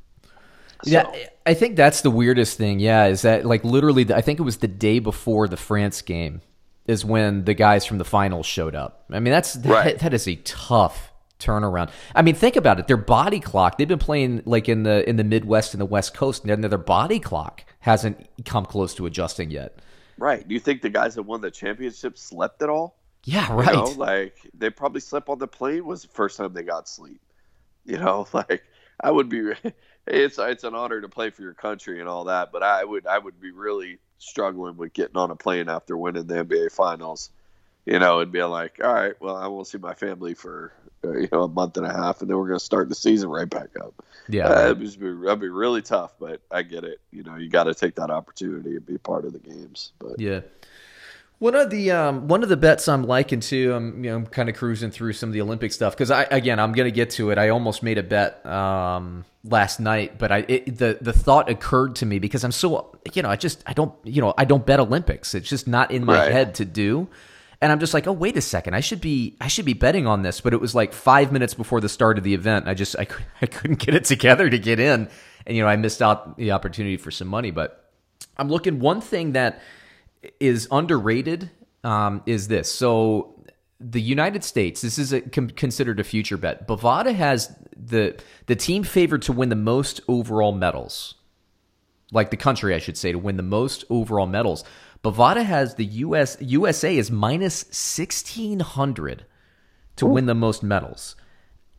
So, 0.85 0.91
Yeah, 0.91 1.11
I 1.47 1.55
think 1.55 1.77
that's 1.77 2.03
the 2.03 2.11
weirdest 2.11 2.59
thing. 2.59 2.79
Yeah, 2.79 3.07
is 3.07 3.23
that 3.23 3.47
like 3.47 3.65
literally? 3.65 4.13
I 4.13 4.21
think 4.21 4.39
it 4.39 4.43
was 4.43 4.59
the 4.59 4.69
day 4.69 4.99
before 4.99 5.49
the 5.49 5.57
France 5.57 6.03
game 6.03 6.43
is 6.87 7.05
when 7.05 7.45
the 7.45 7.55
guys 7.55 7.85
from 7.87 7.99
the 7.99 8.05
finals 8.05 8.47
showed 8.47 8.75
up. 8.75 9.05
I 9.11 9.19
mean, 9.21 9.33
that's 9.33 9.55
that, 9.55 9.69
Right. 9.69 9.99
that 9.99 10.13
is 10.15 10.29
a 10.29 10.37
tough 10.37 11.13
turnaround. 11.39 11.91
I 12.15 12.23
mean, 12.23 12.35
think 12.35 12.57
about 12.57 12.79
it. 12.79 12.87
Their 12.87 12.97
body 12.97 13.41
clock. 13.41 13.79
They've 13.79 13.89
been 13.89 13.99
playing 13.99 14.43
like 14.45 14.69
in 14.69 14.83
the 14.83 15.09
in 15.09 15.17
the 15.17 15.25
Midwest 15.25 15.73
and 15.75 15.81
the 15.81 15.87
West 15.87 16.15
Coast, 16.15 16.45
and 16.45 16.63
their 16.63 16.79
body 16.79 17.19
clock 17.19 17.65
hasn't 17.81 18.29
come 18.45 18.67
close 18.67 18.95
to 18.97 19.07
adjusting 19.07 19.51
yet. 19.51 19.79
Right. 20.19 20.47
Do 20.47 20.55
you 20.55 20.61
think 20.61 20.83
the 20.83 20.91
guys 20.91 21.15
that 21.15 21.23
won 21.23 21.41
the 21.41 21.51
championship 21.51 22.19
slept 22.19 22.63
at 22.63 22.71
all? 22.71 22.97
Yeah, 23.25 23.53
You 23.59 23.67
right. 23.67 23.69
know, 23.69 23.91
like 23.91 24.37
they 24.55 24.71
probably 24.71 25.01
slept 25.01 25.29
on 25.29 25.39
the 25.39 25.49
plane. 25.49 25.87
Was 25.87 26.03
the 26.03 26.09
first 26.09 26.37
time 26.37 26.53
they 26.53 26.63
got 26.63 26.89
sleep. 26.89 27.21
You 27.85 27.99
know, 27.99 28.27
like 28.35 28.65
I 29.01 29.11
would 29.11 29.29
be. 29.29 29.53
It's 30.09 30.39
it's 30.39 30.65
an 30.65 30.75
honor 30.75 31.01
to 31.01 31.09
play 31.09 31.31
for 31.31 31.43
your 31.43 31.55
country 31.55 32.01
and 32.01 32.09
all 32.09 32.25
that, 32.25 32.53
but 32.53 32.63
I 32.63 32.85
would 32.85 33.07
I 33.07 33.19
would 33.19 33.41
be 33.41 33.53
really 33.53 33.99
struggling 34.19 34.77
with 34.77 34.93
getting 34.93 35.17
on 35.17 35.31
a 35.33 35.37
plane 35.37 35.69
after 35.69 35.97
winning 35.97 36.27
the 36.27 36.39
NBA 36.41 36.71
Finals. 36.71 37.31
You 37.87 37.99
know, 38.01 38.21
and 38.21 38.33
being 38.33 38.49
like, 38.51 38.81
all 38.83 38.93
right, 38.93 39.15
well, 39.21 39.37
I 39.37 39.47
won't 39.47 39.69
see 39.69 39.79
my 39.79 39.95
family 39.95 40.35
for 40.35 40.73
uh, 41.05 41.13
you 41.13 41.29
know 41.33 41.45
a 41.45 41.49
month 41.49 41.77
and 41.77 41.87
a 41.87 41.93
half, 41.93 42.21
and 42.21 42.29
then 42.29 42.37
we're 42.37 42.49
going 42.49 42.59
to 42.59 42.65
start 42.65 42.89
the 42.89 42.95
season 42.97 43.29
right 43.29 43.49
back 43.49 43.69
up. 43.81 43.95
yeah, 44.29 44.49
Uh, 44.49 44.55
right. 44.55 44.65
it'd, 44.73 44.81
be, 45.01 45.15
that'd 45.25 45.41
be 45.41 45.49
really 45.49 45.83
tough, 45.83 46.15
but 46.19 46.41
I 46.51 46.63
get 46.63 46.83
it. 46.85 47.01
You 47.13 47.23
know, 47.23 47.37
you 47.37 47.49
got 47.49 47.65
to 47.65 47.75
take 47.75 47.95
that 47.95 48.11
opportunity 48.11 48.75
and 48.77 48.85
be 48.85 48.99
part 48.99 49.25
of 49.25 49.33
the 49.33 49.39
games. 49.39 49.93
But 50.01 50.19
Yeah. 50.19 50.41
One 51.39 51.55
of 51.55 51.69
the 51.69 51.91
um, 51.91 52.29
one 52.29 52.43
of 52.43 52.49
the 52.49 52.57
bets 52.57 52.89
I'm 52.89 53.05
liking 53.05 53.41
too. 53.41 53.75
I'm 53.75 54.03
you 54.03 54.11
know 54.11 54.17
I'm 54.17 54.27
kind 54.27 54.49
of 54.49 54.57
cruising 54.57 54.91
through 54.91 55.13
some 55.13 55.29
of 55.29 55.35
the 55.35 55.43
Olympic 55.43 55.71
stuff 55.71 55.93
because 55.95 56.11
I 56.11 56.23
again 56.31 56.59
I'm 56.59 56.73
gonna 56.73 56.91
get 56.91 57.11
to 57.11 57.31
it. 57.31 57.37
I 57.37 57.51
almost 57.51 57.83
made 57.83 57.99
a 57.99 58.03
bet 58.03 58.45
um, 58.47 59.27
last 59.45 59.79
night, 59.79 60.17
but 60.19 60.33
I 60.33 60.47
it, 60.49 60.79
the 60.79 60.97
the 60.99 61.13
thought 61.13 61.51
occurred 61.51 61.95
to 61.97 62.07
me 62.07 62.19
because 62.21 62.43
I'm 62.43 62.53
so 62.53 62.97
you 63.13 63.21
know 63.23 63.29
I 63.29 63.37
just 63.37 63.63
I 63.67 63.75
don't 63.75 63.93
you 64.03 64.23
know 64.23 64.33
I 64.39 64.47
don't 64.47 64.65
bet 64.65 64.81
Olympics. 64.81 65.35
It's 65.35 65.47
just 65.47 65.69
not 65.69 65.91
in 65.91 66.07
my 66.07 66.21
Right. 66.21 66.33
head 66.33 66.55
to 66.55 66.65
do. 66.65 67.07
And 67.61 67.73
I'm 67.73 67.81
just 67.81 67.95
like, 67.95 68.07
oh 68.07 68.13
wait 68.13 68.37
a 68.37 68.41
second, 68.41 68.75
I 68.75 68.81
should 68.81 69.01
be 69.01 69.37
I 69.41 69.49
should 69.49 69.65
be 69.65 69.73
betting 69.73 70.07
on 70.07 70.23
this. 70.23 70.41
But 70.41 70.53
it 70.53 70.61
was 70.61 70.75
like 70.75 70.93
five 70.93 71.33
minutes 71.33 71.55
before 71.55 71.81
the 71.81 71.89
start 71.89 72.19
of 72.19 72.25
the 72.25 72.35
event. 72.35 72.69
I 72.69 72.75
just 72.75 72.97
I, 72.99 73.07
I 73.43 73.47
couldn't 73.47 73.79
get 73.79 73.95
it 73.95 74.05
together 74.05 74.49
to 74.49 74.59
get 74.59 74.81
in, 74.81 75.09
and 75.47 75.57
you 75.57 75.63
know 75.63 75.69
I 75.69 75.77
missed 75.77 76.03
out 76.03 76.37
the 76.37 76.53
opportunity 76.53 76.97
for 76.97 77.11
some 77.11 77.29
money. 77.29 77.51
But 77.51 77.91
I'm 78.37 78.49
looking 78.49 78.81
one 78.81 79.01
thing 79.01 79.33
that 79.33 79.61
is 80.41 80.69
underrated 80.71 81.51
um, 81.85 82.23
is 82.27 82.49
this. 82.49 82.71
So 82.73 83.37
the 83.81 84.01
United 84.01 84.43
States, 84.43 84.81
this 84.81 84.99
is 84.99 85.13
a, 85.13 85.21
considered 85.21 86.01
a 86.01 86.05
future 86.05 86.37
bet. 86.37 86.67
Bovada 86.67 87.15
has 87.15 87.55
the 87.77 88.19
the 88.47 88.57
team 88.57 88.83
favored 88.83 89.23
to 89.23 89.33
win 89.33 89.49
the 89.49 89.57
most 89.57 90.01
overall 90.09 90.53
medals, 90.53 91.15
like 92.17 92.31
the 92.31 92.37
country, 92.37 92.75
I 92.75 92.79
should 92.79 92.97
say, 92.97 93.13
to 93.13 93.19
win 93.19 93.37
the 93.37 93.45
most 93.45 93.85
overall 93.89 94.27
medals. 94.27 94.65
Bovada 95.05 95.45
has 95.45 95.77
the 95.77 95.85
U.S. 95.85 96.37
USA 96.41 96.97
is 96.97 97.11
minus 97.13 97.67
sixteen 97.71 98.59
hundred 98.59 99.25
to 99.95 100.07
win 100.07 100.27
the 100.27 100.35
most 100.35 100.65
medals 100.65 101.15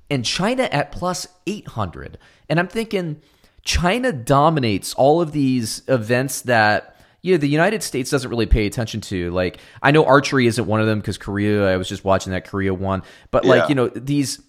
and 0.10 0.24
China 0.24 0.63
at 0.63 0.91
plus 0.91 1.27
800. 1.46 2.17
And 2.50 2.60
I'm 2.60 2.67
thinking 2.67 3.22
China 3.63 4.12
dominates 4.12 4.94
all 4.94 5.22
of 5.22 5.32
these 5.32 5.84
events 5.88 6.41
that 6.44 6.96
you 7.22 7.34
know 7.34 7.38
the 7.38 7.50
United 7.50 7.84
States 7.84 8.10
doesn't 8.10 8.29
really 8.29 8.46
pay 8.46 8.65
attention 8.65 9.01
to. 9.01 9.32
Like 9.32 9.60
I 9.82 9.91
know 9.91 10.06
archery 10.06 10.48
isn't 10.48 10.65
one 10.65 10.79
of 10.79 10.88
them 10.88 11.00
because 11.00 11.17
Korea. 11.17 11.67
I 11.67 11.77
was 11.77 11.89
just 11.89 12.06
watching 12.06 12.32
that 12.32 12.48
Korea 12.48 12.74
one, 12.74 13.03
but 13.32 13.46
like 13.46 13.70
you 13.70 13.75
know 13.75 13.88
these. 13.89 14.41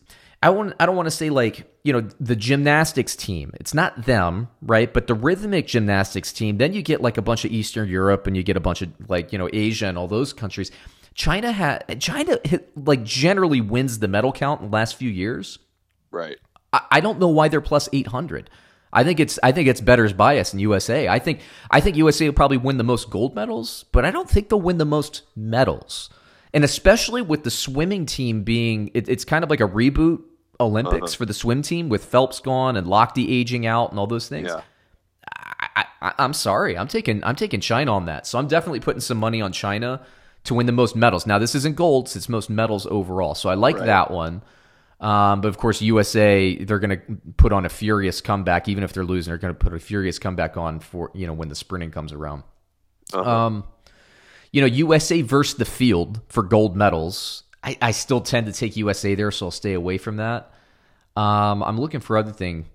I 0.43 0.51
want. 0.51 0.75
I 0.79 0.87
don't 0.87 0.95
want 0.95 1.07
to 1.07 1.11
say 1.11 1.31
like 1.31 1.67
you 1.83 1.93
know 1.93 2.09
the 2.21 2.37
gymnastics 2.37 3.17
team. 3.17 3.53
It's 3.55 3.75
not 3.75 4.05
them, 4.05 4.49
right? 4.63 4.93
But 4.93 5.07
the 5.09 5.15
rhythmic 5.15 5.67
gymnastics 5.67 6.33
team. 6.33 6.59
Then 6.59 6.73
you 6.73 6.83
get 6.83 7.01
like 7.01 7.19
a 7.19 7.23
bunch 7.23 7.45
of 7.45 7.51
Eastern 7.51 7.89
Europe, 7.89 8.27
and 8.27 8.37
you 8.37 8.43
get 8.43 8.57
a 8.57 8.61
bunch 8.61 8.83
of 8.83 8.93
like 9.09 9.33
you 9.33 9.39
know 9.39 9.49
Asia 9.53 9.87
and 9.87 9.99
all 9.99 10.07
those 10.07 10.33
countries. 10.33 10.71
China 11.15 11.51
had 11.51 12.01
China 12.01 12.39
hit, 12.45 12.71
like 12.77 13.03
generally 13.03 13.61
wins 13.61 13.99
the 13.99 14.07
medal 14.07 14.33
count 14.33 14.61
in 14.61 14.71
the 14.71 14.73
last 14.73 14.95
few 14.95 15.11
years. 15.11 15.59
right, 16.13 16.37
I, 16.73 16.83
I 16.93 17.01
don't 17.01 17.19
know 17.19 17.29
why 17.29 17.49
they're 17.49 17.61
plus 17.61 17.89
eight 17.93 18.07
hundred. 18.07 18.49
I 18.93 19.03
think 19.03 19.19
it's 19.19 19.39
I 19.43 19.51
think 19.51 19.69
it's 19.69 19.81
better's 19.81 20.13
bias 20.13 20.55
in 20.55 20.61
USA. 20.61 21.09
I 21.09 21.19
think 21.19 21.41
I 21.71 21.81
think 21.81 21.97
USA 21.97 22.27
will 22.27 22.35
probably 22.35 22.57
win 22.57 22.79
the 22.79 22.85
most 22.85 23.11
gold 23.11 23.35
medals, 23.35 23.85
but 23.93 24.05
I 24.05 24.13
don't 24.13 24.31
think 24.31 24.49
they'll 24.49 24.61
win 24.61 24.79
the 24.79 24.85
most 24.85 25.23
medals. 25.35 26.11
And 26.55 26.65
especially 26.65 27.21
with 27.21 27.45
the 27.45 27.51
swimming 27.51 28.07
team 28.07 28.43
being, 28.43 28.91
it, 28.95 29.09
it's 29.09 29.25
kind 29.25 29.45
of 29.45 29.51
like 29.51 29.61
a 29.61 29.69
reboot 29.69 30.23
Olympics 30.61 31.15
for 31.15 31.25
the 31.27 31.35
swim 31.35 31.63
team 31.63 31.89
with 31.89 32.05
Phelps 32.05 32.41
gone 32.41 32.77
and 32.77 32.87
Lochte 32.87 33.25
aging 33.29 33.67
out 33.67 33.91
and 33.91 33.99
all 33.99 34.07
those 34.07 34.29
things. 34.29 34.49
Yeah. 34.49 34.63
I, 35.31 35.85
I, 36.01 36.13
I'm 36.19 36.33
sorry, 36.33 36.77
I'm 36.77 36.89
taking 36.89 37.23
I'm 37.25 37.37
taking 37.37 37.61
China 37.61 37.93
on 37.95 38.07
that. 38.07 38.27
So 38.27 38.39
I'm 38.39 38.49
definitely 38.49 38.81
putting 38.81 39.01
some 39.01 39.19
money 39.19 39.41
on 39.41 39.53
China 39.53 40.05
to 40.45 40.55
win 40.55 40.67
the 40.67 40.73
most 40.73 40.97
medals. 40.97 41.27
Now 41.27 41.39
this 41.39 41.55
isn't 41.55 41.77
golds; 41.77 42.17
it's 42.17 42.29
most 42.29 42.49
medals 42.51 42.87
overall. 42.87 43.35
So 43.35 43.49
I 43.49 43.55
like 43.55 43.77
Right. 43.77 43.87
that 43.87 44.11
one. 44.11 44.43
Um, 45.01 45.41
but 45.43 45.49
of 45.49 45.59
course, 45.59 45.81
USA 45.83 46.57
they're 46.57 46.79
going 46.81 46.99
to 46.99 47.03
put 47.37 47.53
on 47.53 47.65
a 47.65 47.69
furious 47.69 48.21
comeback, 48.21 48.69
even 48.69 48.83
if 48.83 48.93
they're 48.93 49.05
losing. 49.05 49.31
They're 49.31 49.39
going 49.39 49.55
to 49.55 49.59
put 49.59 49.73
a 49.75 49.79
furious 49.79 50.19
comeback 50.19 50.57
on 50.57 50.81
for 50.81 51.11
you 51.15 51.27
know 51.27 51.35
when 51.35 51.49
the 51.49 51.55
sprinting 51.55 51.91
comes 51.91 52.13
around. 52.13 52.43
Uh-huh. 53.13 53.31
Um, 53.47 53.65
you 54.53 54.61
know, 54.61 54.67
USA 54.67 55.23
versus 55.23 55.57
the 55.57 55.65
field 55.65 56.21
for 56.29 56.43
gold 56.43 56.77
medals. 56.77 57.45
I, 57.63 57.77
I 57.81 57.91
still 57.91 58.21
tend 58.21 58.47
to 58.47 58.53
take 58.53 58.77
USA 58.77 59.15
there, 59.15 59.31
so 59.31 59.47
I'll 59.47 59.51
stay 59.51 59.75
away 59.75 59.99
from 59.99 60.17
that. 60.17 60.53
Um, 61.17 61.63
I'm 61.63 61.79
looking 61.79 62.01
for 62.01 62.17
other 62.17 62.33
thing. 62.33 62.67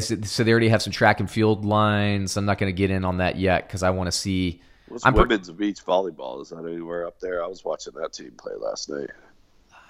So 0.00 0.44
they 0.44 0.50
already 0.50 0.68
have 0.68 0.82
some 0.82 0.92
track 0.92 1.20
and 1.20 1.30
field 1.30 1.64
lines. 1.64 2.36
I'm 2.36 2.44
not 2.44 2.58
going 2.58 2.72
to 2.72 2.76
get 2.76 2.90
in 2.90 3.04
on 3.04 3.18
that 3.18 3.36
yet 3.36 3.66
because 3.66 3.82
I 3.82 3.90
want 3.90 4.08
to 4.08 4.12
see. 4.12 4.62
What's 4.88 5.06
I'm 5.06 5.14
per- 5.14 5.20
women's 5.20 5.50
beach 5.50 5.84
volleyball? 5.84 6.42
Is 6.42 6.50
that 6.50 6.64
anywhere 6.64 7.06
up 7.06 7.20
there? 7.20 7.42
I 7.42 7.46
was 7.46 7.64
watching 7.64 7.92
that 7.94 8.12
team 8.12 8.32
play 8.36 8.54
last 8.58 8.88
night, 8.90 9.10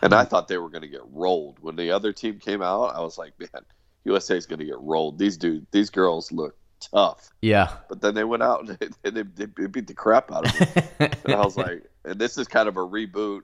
and 0.02 0.14
I 0.14 0.24
thought 0.24 0.48
they 0.48 0.58
were 0.58 0.68
going 0.68 0.82
to 0.82 0.88
get 0.88 1.02
rolled 1.10 1.58
when 1.60 1.76
the 1.76 1.90
other 1.90 2.12
team 2.12 2.38
came 2.38 2.62
out. 2.62 2.94
I 2.94 3.00
was 3.00 3.16
like, 3.16 3.32
man, 3.38 3.64
USA 4.04 4.36
is 4.36 4.46
going 4.46 4.58
to 4.60 4.66
get 4.66 4.78
rolled. 4.78 5.18
These 5.18 5.36
dude, 5.38 5.66
these 5.70 5.90
girls 5.90 6.30
look 6.32 6.56
tough, 6.80 7.30
Yeah, 7.40 7.72
but 7.88 8.00
then 8.00 8.14
they 8.14 8.24
went 8.24 8.42
out 8.42 8.68
and 8.68 8.78
they, 9.02 9.10
they, 9.10 9.22
they 9.22 9.66
beat 9.66 9.86
the 9.86 9.94
crap 9.94 10.30
out 10.30 10.46
of 10.46 10.58
them. 10.58 11.10
and 11.24 11.34
I 11.34 11.44
was 11.44 11.56
like, 11.56 11.84
and 12.04 12.18
this 12.18 12.38
is 12.38 12.48
kind 12.48 12.68
of 12.68 12.76
a 12.76 12.80
reboot, 12.80 13.42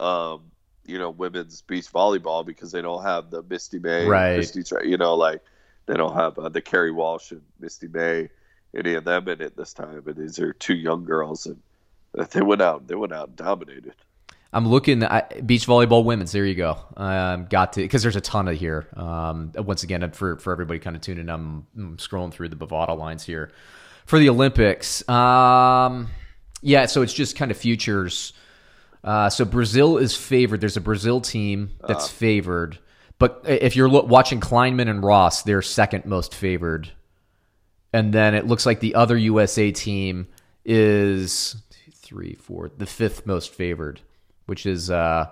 um, 0.00 0.42
you 0.86 0.98
know, 0.98 1.10
women's 1.10 1.62
beach 1.62 1.90
volleyball 1.92 2.44
because 2.44 2.72
they 2.72 2.82
don't 2.82 3.02
have 3.02 3.30
the 3.30 3.42
Misty 3.42 3.78
May, 3.78 4.06
Right. 4.06 4.36
Misty, 4.36 4.62
you 4.84 4.96
know, 4.96 5.14
like 5.14 5.40
they 5.86 5.94
don't 5.94 6.14
have 6.14 6.38
uh, 6.38 6.48
the 6.48 6.62
Kerri 6.62 6.94
Walsh 6.94 7.30
and 7.30 7.42
Misty 7.60 7.88
May, 7.88 8.28
any 8.76 8.94
of 8.94 9.04
them 9.04 9.28
in 9.28 9.40
it 9.40 9.56
this 9.56 9.72
time. 9.72 10.02
And 10.06 10.16
these 10.16 10.38
are 10.38 10.52
two 10.52 10.74
young 10.74 11.04
girls, 11.04 11.46
and 11.46 11.60
they 12.30 12.42
went 12.42 12.62
out, 12.62 12.86
they 12.86 12.94
went 12.94 13.12
out 13.12 13.28
and 13.28 13.36
dominated. 13.36 13.94
I'm 14.52 14.68
looking 14.68 15.02
at 15.02 15.44
beach 15.44 15.66
volleyball 15.66 16.04
women's. 16.04 16.30
There 16.30 16.46
you 16.46 16.54
go. 16.54 16.78
Um, 16.96 17.46
got 17.46 17.72
to 17.72 17.80
because 17.80 18.02
there's 18.02 18.14
a 18.14 18.20
ton 18.20 18.46
of 18.46 18.56
here. 18.56 18.86
Um, 18.94 19.50
once 19.56 19.82
again, 19.82 20.08
for 20.12 20.36
for 20.38 20.52
everybody 20.52 20.78
kind 20.78 20.94
of 20.94 21.02
tuning, 21.02 21.22
in, 21.22 21.28
I'm, 21.28 21.66
I'm 21.76 21.96
scrolling 21.96 22.32
through 22.32 22.50
the 22.50 22.56
Bovada 22.56 22.96
lines 22.96 23.24
here 23.24 23.50
for 24.06 24.16
the 24.16 24.28
Olympics. 24.28 25.06
Um, 25.08 26.08
yeah, 26.62 26.86
so 26.86 27.02
it's 27.02 27.12
just 27.12 27.34
kind 27.34 27.50
of 27.50 27.56
futures. 27.56 28.32
Uh, 29.04 29.28
so 29.28 29.44
Brazil 29.44 29.98
is 29.98 30.16
favored. 30.16 30.60
There's 30.60 30.78
a 30.78 30.80
Brazil 30.80 31.20
team 31.20 31.70
that's 31.86 32.08
favored, 32.08 32.78
but 33.18 33.42
if 33.46 33.76
you're 33.76 33.88
lo- 33.88 34.04
watching 34.04 34.40
Klineman 34.40 34.88
and 34.88 35.04
Ross, 35.04 35.42
they're 35.42 35.60
second 35.62 36.06
most 36.06 36.34
favored. 36.34 36.90
And 37.92 38.12
then 38.14 38.34
it 38.34 38.46
looks 38.46 38.64
like 38.66 38.80
the 38.80 38.94
other 38.94 39.16
USA 39.16 39.70
team 39.70 40.26
is 40.64 41.56
two, 41.70 41.92
three, 41.92 42.34
four, 42.34 42.70
the 42.76 42.86
fifth 42.86 43.26
most 43.26 43.52
favored, 43.52 44.00
which 44.46 44.64
is 44.64 44.90
uh, 44.90 45.26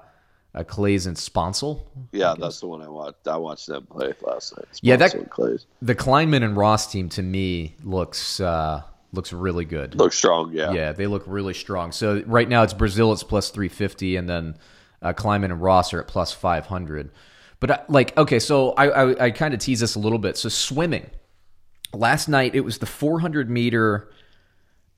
uh 0.54 0.64
Claes 0.64 1.06
and 1.06 1.16
Sponcil. 1.16 1.80
Yeah, 2.12 2.34
that's 2.38 2.60
the 2.60 2.66
one 2.66 2.82
I 2.82 2.88
watched. 2.88 3.26
I 3.26 3.38
watched 3.38 3.68
them 3.68 3.86
play 3.86 4.12
last 4.20 4.54
night. 4.56 4.66
Yeah, 4.82 4.96
that- 4.96 5.30
Claes. 5.30 5.66
The 5.80 5.94
Klineman 5.94 6.44
and 6.44 6.56
Ross 6.56 6.92
team 6.92 7.08
to 7.08 7.22
me 7.22 7.74
looks 7.82 8.38
uh, 8.38 8.82
looks 9.12 9.32
really 9.32 9.64
good. 9.64 9.94
look 9.94 10.12
strong. 10.12 10.52
Yeah, 10.52 10.72
Yeah, 10.72 10.92
they 10.92 11.06
look 11.06 11.24
really 11.26 11.54
strong. 11.54 11.92
So 11.92 12.22
right 12.26 12.48
now 12.48 12.62
it's 12.62 12.72
Brazil, 12.72 13.12
it's 13.12 13.22
plus 13.22 13.50
350, 13.50 14.16
and 14.16 14.28
then 14.28 14.56
uh, 15.00 15.12
Klineman 15.12 15.46
and 15.46 15.62
Ross 15.62 15.92
are 15.92 16.00
at 16.00 16.08
plus 16.08 16.32
500. 16.32 17.10
But 17.60 17.70
uh, 17.70 17.78
like, 17.88 18.16
okay, 18.16 18.38
so 18.38 18.72
I, 18.72 18.88
I, 18.88 19.24
I 19.26 19.30
kind 19.30 19.54
of 19.54 19.60
tease 19.60 19.80
this 19.80 19.94
a 19.94 19.98
little 19.98 20.18
bit. 20.18 20.36
So 20.36 20.48
swimming. 20.48 21.10
Last 21.92 22.28
night 22.28 22.54
it 22.54 22.62
was 22.62 22.78
the 22.78 22.86
400 22.86 23.50
meter 23.50 24.10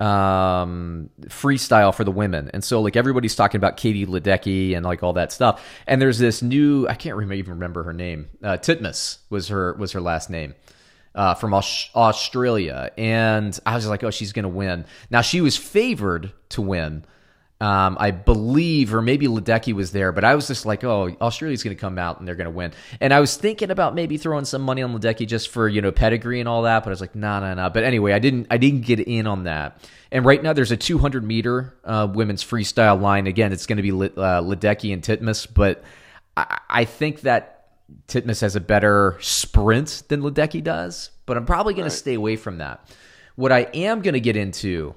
um 0.01 1.09
freestyle 1.27 1.95
for 1.95 2.03
the 2.03 2.11
women 2.11 2.51
and 2.53 2.65
so 2.65 2.83
like 2.83 2.97
everybody's 2.97 3.37
talking 3.37 3.59
about 3.59 3.77
Katie 3.77 4.07
Ledecky 4.07 4.75
and 4.77 4.85
like 4.85 5.05
all 5.05 5.13
that 5.13 5.31
stuff 5.31 5.65
and 5.87 6.03
there's 6.03 6.19
this 6.19 6.43
new 6.43 6.89
I 6.89 6.95
can't 6.95 7.15
remember, 7.15 7.35
even 7.35 7.55
remember 7.55 7.85
her 7.85 7.93
name 7.93 8.29
uh 8.43 8.57
Titmus 8.57 9.19
was 9.31 9.49
her 9.49 9.75
was 9.75 9.93
her 9.93 10.01
last 10.01 10.31
name 10.31 10.57
uh, 11.15 11.35
from 11.35 11.55
Aus- 11.55 11.91
Australia, 11.95 12.91
and 12.99 13.59
I 13.65 13.75
was 13.75 13.87
like, 13.87 14.03
"Oh, 14.03 14.11
she's 14.11 14.33
going 14.33 14.45
to 14.45 14.49
win." 14.49 14.85
Now 15.11 15.21
she 15.21 15.41
was 15.41 15.57
favored 15.57 16.33
to 16.51 16.63
win, 16.63 17.05
um, 17.61 17.97
I 18.01 18.11
believe, 18.11 18.93
or 18.93 19.01
maybe 19.01 19.27
Ledecky 19.27 19.73
was 19.73 19.93
there, 19.93 20.11
but 20.13 20.25
I 20.25 20.35
was 20.35 20.49
just 20.49 20.67
like, 20.67 20.83
"Oh, 20.83 21.15
Australia's 21.21 21.63
going 21.63 21.77
to 21.77 21.81
come 21.81 21.99
out 21.99 22.19
and 22.19 22.27
they're 22.27 22.35
going 22.35 22.47
to 22.47 22.51
win." 22.51 22.73
And 23.01 23.15
I 23.15 23.21
was 23.21 23.37
thinking 23.37 23.71
about 23.71 23.95
maybe 23.95 24.17
throwing 24.17 24.45
some 24.45 24.63
money 24.63 24.83
on 24.83 24.99
Ledecky 24.99 25.27
just 25.27 25.49
for 25.51 25.69
you 25.69 25.81
know 25.81 25.93
pedigree 25.93 26.41
and 26.41 26.49
all 26.49 26.63
that, 26.63 26.83
but 26.83 26.91
I 26.91 26.93
was 26.93 27.01
like, 27.01 27.15
"Nah, 27.15 27.41
nah, 27.41 27.55
nah." 27.55 27.69
But 27.69 27.85
anyway, 27.85 28.13
I 28.13 28.19
didn't, 28.19 28.49
I 28.51 28.59
didn't 28.59 28.83
get 28.83 29.01
in 29.01 29.27
on 29.27 29.45
that. 29.45 29.79
And 30.11 30.25
right 30.25 30.43
now, 30.43 30.53
there's 30.53 30.71
a 30.73 30.77
200 30.77 31.25
meter 31.25 31.75
uh, 31.85 32.09
women's 32.13 32.45
freestyle 32.45 33.01
line. 33.01 33.27
Again, 33.27 33.53
it's 33.53 33.67
going 33.67 33.79
to 33.79 33.83
be 33.83 33.93
Le- 33.93 34.07
uh, 34.07 34.43
Ledecky 34.43 34.93
and 34.93 35.03
Titmus, 35.03 35.47
but 35.53 35.83
I, 36.37 36.61
I 36.69 36.85
think 36.85 37.23
that 37.23 37.54
Titmus 38.09 38.41
has 38.41 38.57
a 38.57 38.61
better 38.61 39.19
sprint 39.21 40.05
than 40.09 40.23
Ledecky 40.23 40.63
does, 40.63 41.11
but 41.27 41.37
I'm 41.37 41.47
probably 41.47 41.75
going 41.75 41.89
to 41.89 41.95
stay 41.95 42.15
away 42.15 42.37
from 42.37 42.59
that. 42.59 42.89
What 43.37 43.53
I 43.53 43.61
am 43.75 44.03
going 44.03 44.15
to 44.15 44.21
get 44.21 44.37
into 44.37 44.95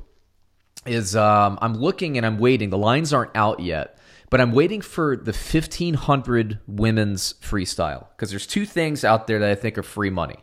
is 0.86 1.16
um, 1.16 1.58
I'm 1.62 1.74
looking 1.74 2.18
and 2.18 2.26
I'm 2.26 2.38
waiting. 2.38 2.70
The 2.70 2.78
lines 2.78 3.14
aren't 3.14 3.36
out 3.36 3.60
yet, 3.60 3.98
but 4.30 4.42
I'm 4.42 4.52
waiting 4.52 4.82
for 4.82 5.16
the 5.16 5.32
1500 5.32 6.60
women's 6.68 7.34
freestyle 7.36 8.08
because 8.10 8.30
there's 8.30 8.48
two 8.48 8.66
things 8.66 9.04
out 9.04 9.28
there 9.28 9.40
that 9.40 9.50
I 9.50 9.56
think 9.56 9.78
are 9.78 9.84
free 9.84 10.10
money. 10.10 10.38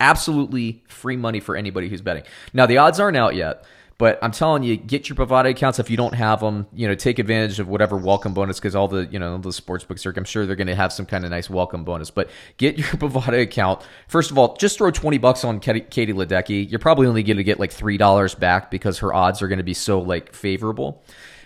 Absolutely 0.00 0.84
free 0.88 1.16
money 1.16 1.40
for 1.40 1.56
anybody 1.56 1.88
who's 1.88 2.02
betting. 2.02 2.22
Now, 2.52 2.66
the 2.66 2.78
odds 2.78 3.00
aren't 3.00 3.16
out 3.16 3.34
yet. 3.34 3.64
But 3.98 4.20
I'm 4.22 4.30
telling 4.30 4.62
you, 4.62 4.76
get 4.76 5.08
your 5.08 5.16
Bovada 5.16 5.50
accounts 5.50 5.80
if 5.80 5.90
you 5.90 5.96
don't 5.96 6.14
have 6.14 6.38
them. 6.38 6.68
You 6.72 6.86
know, 6.86 6.94
take 6.94 7.18
advantage 7.18 7.58
of 7.58 7.66
whatever 7.66 7.96
welcome 7.96 8.32
bonus 8.32 8.60
because 8.60 8.76
all 8.76 8.86
the 8.86 9.06
you 9.06 9.18
know 9.18 9.38
the 9.38 9.52
sports 9.52 9.84
books 9.84 10.06
are. 10.06 10.14
I'm 10.16 10.24
sure 10.24 10.46
they're 10.46 10.54
going 10.54 10.68
to 10.68 10.76
have 10.76 10.92
some 10.92 11.04
kind 11.04 11.24
of 11.24 11.32
nice 11.32 11.50
welcome 11.50 11.82
bonus. 11.82 12.08
But 12.10 12.30
get 12.58 12.78
your 12.78 12.86
Bovada 12.92 13.42
account. 13.42 13.82
First 14.06 14.30
of 14.30 14.38
all, 14.38 14.56
just 14.56 14.78
throw 14.78 14.92
20 14.92 15.18
bucks 15.18 15.44
on 15.44 15.58
Katie, 15.58 15.80
Katie 15.80 16.12
Ledecky. 16.12 16.70
You're 16.70 16.78
probably 16.78 17.08
only 17.08 17.24
going 17.24 17.38
to 17.38 17.44
get 17.44 17.58
like 17.58 17.72
three 17.72 17.96
dollars 17.96 18.36
back 18.36 18.70
because 18.70 18.98
her 19.00 19.12
odds 19.12 19.42
are 19.42 19.48
going 19.48 19.58
to 19.58 19.64
be 19.64 19.74
so 19.74 19.98
like 19.98 20.32
favorable. 20.32 21.02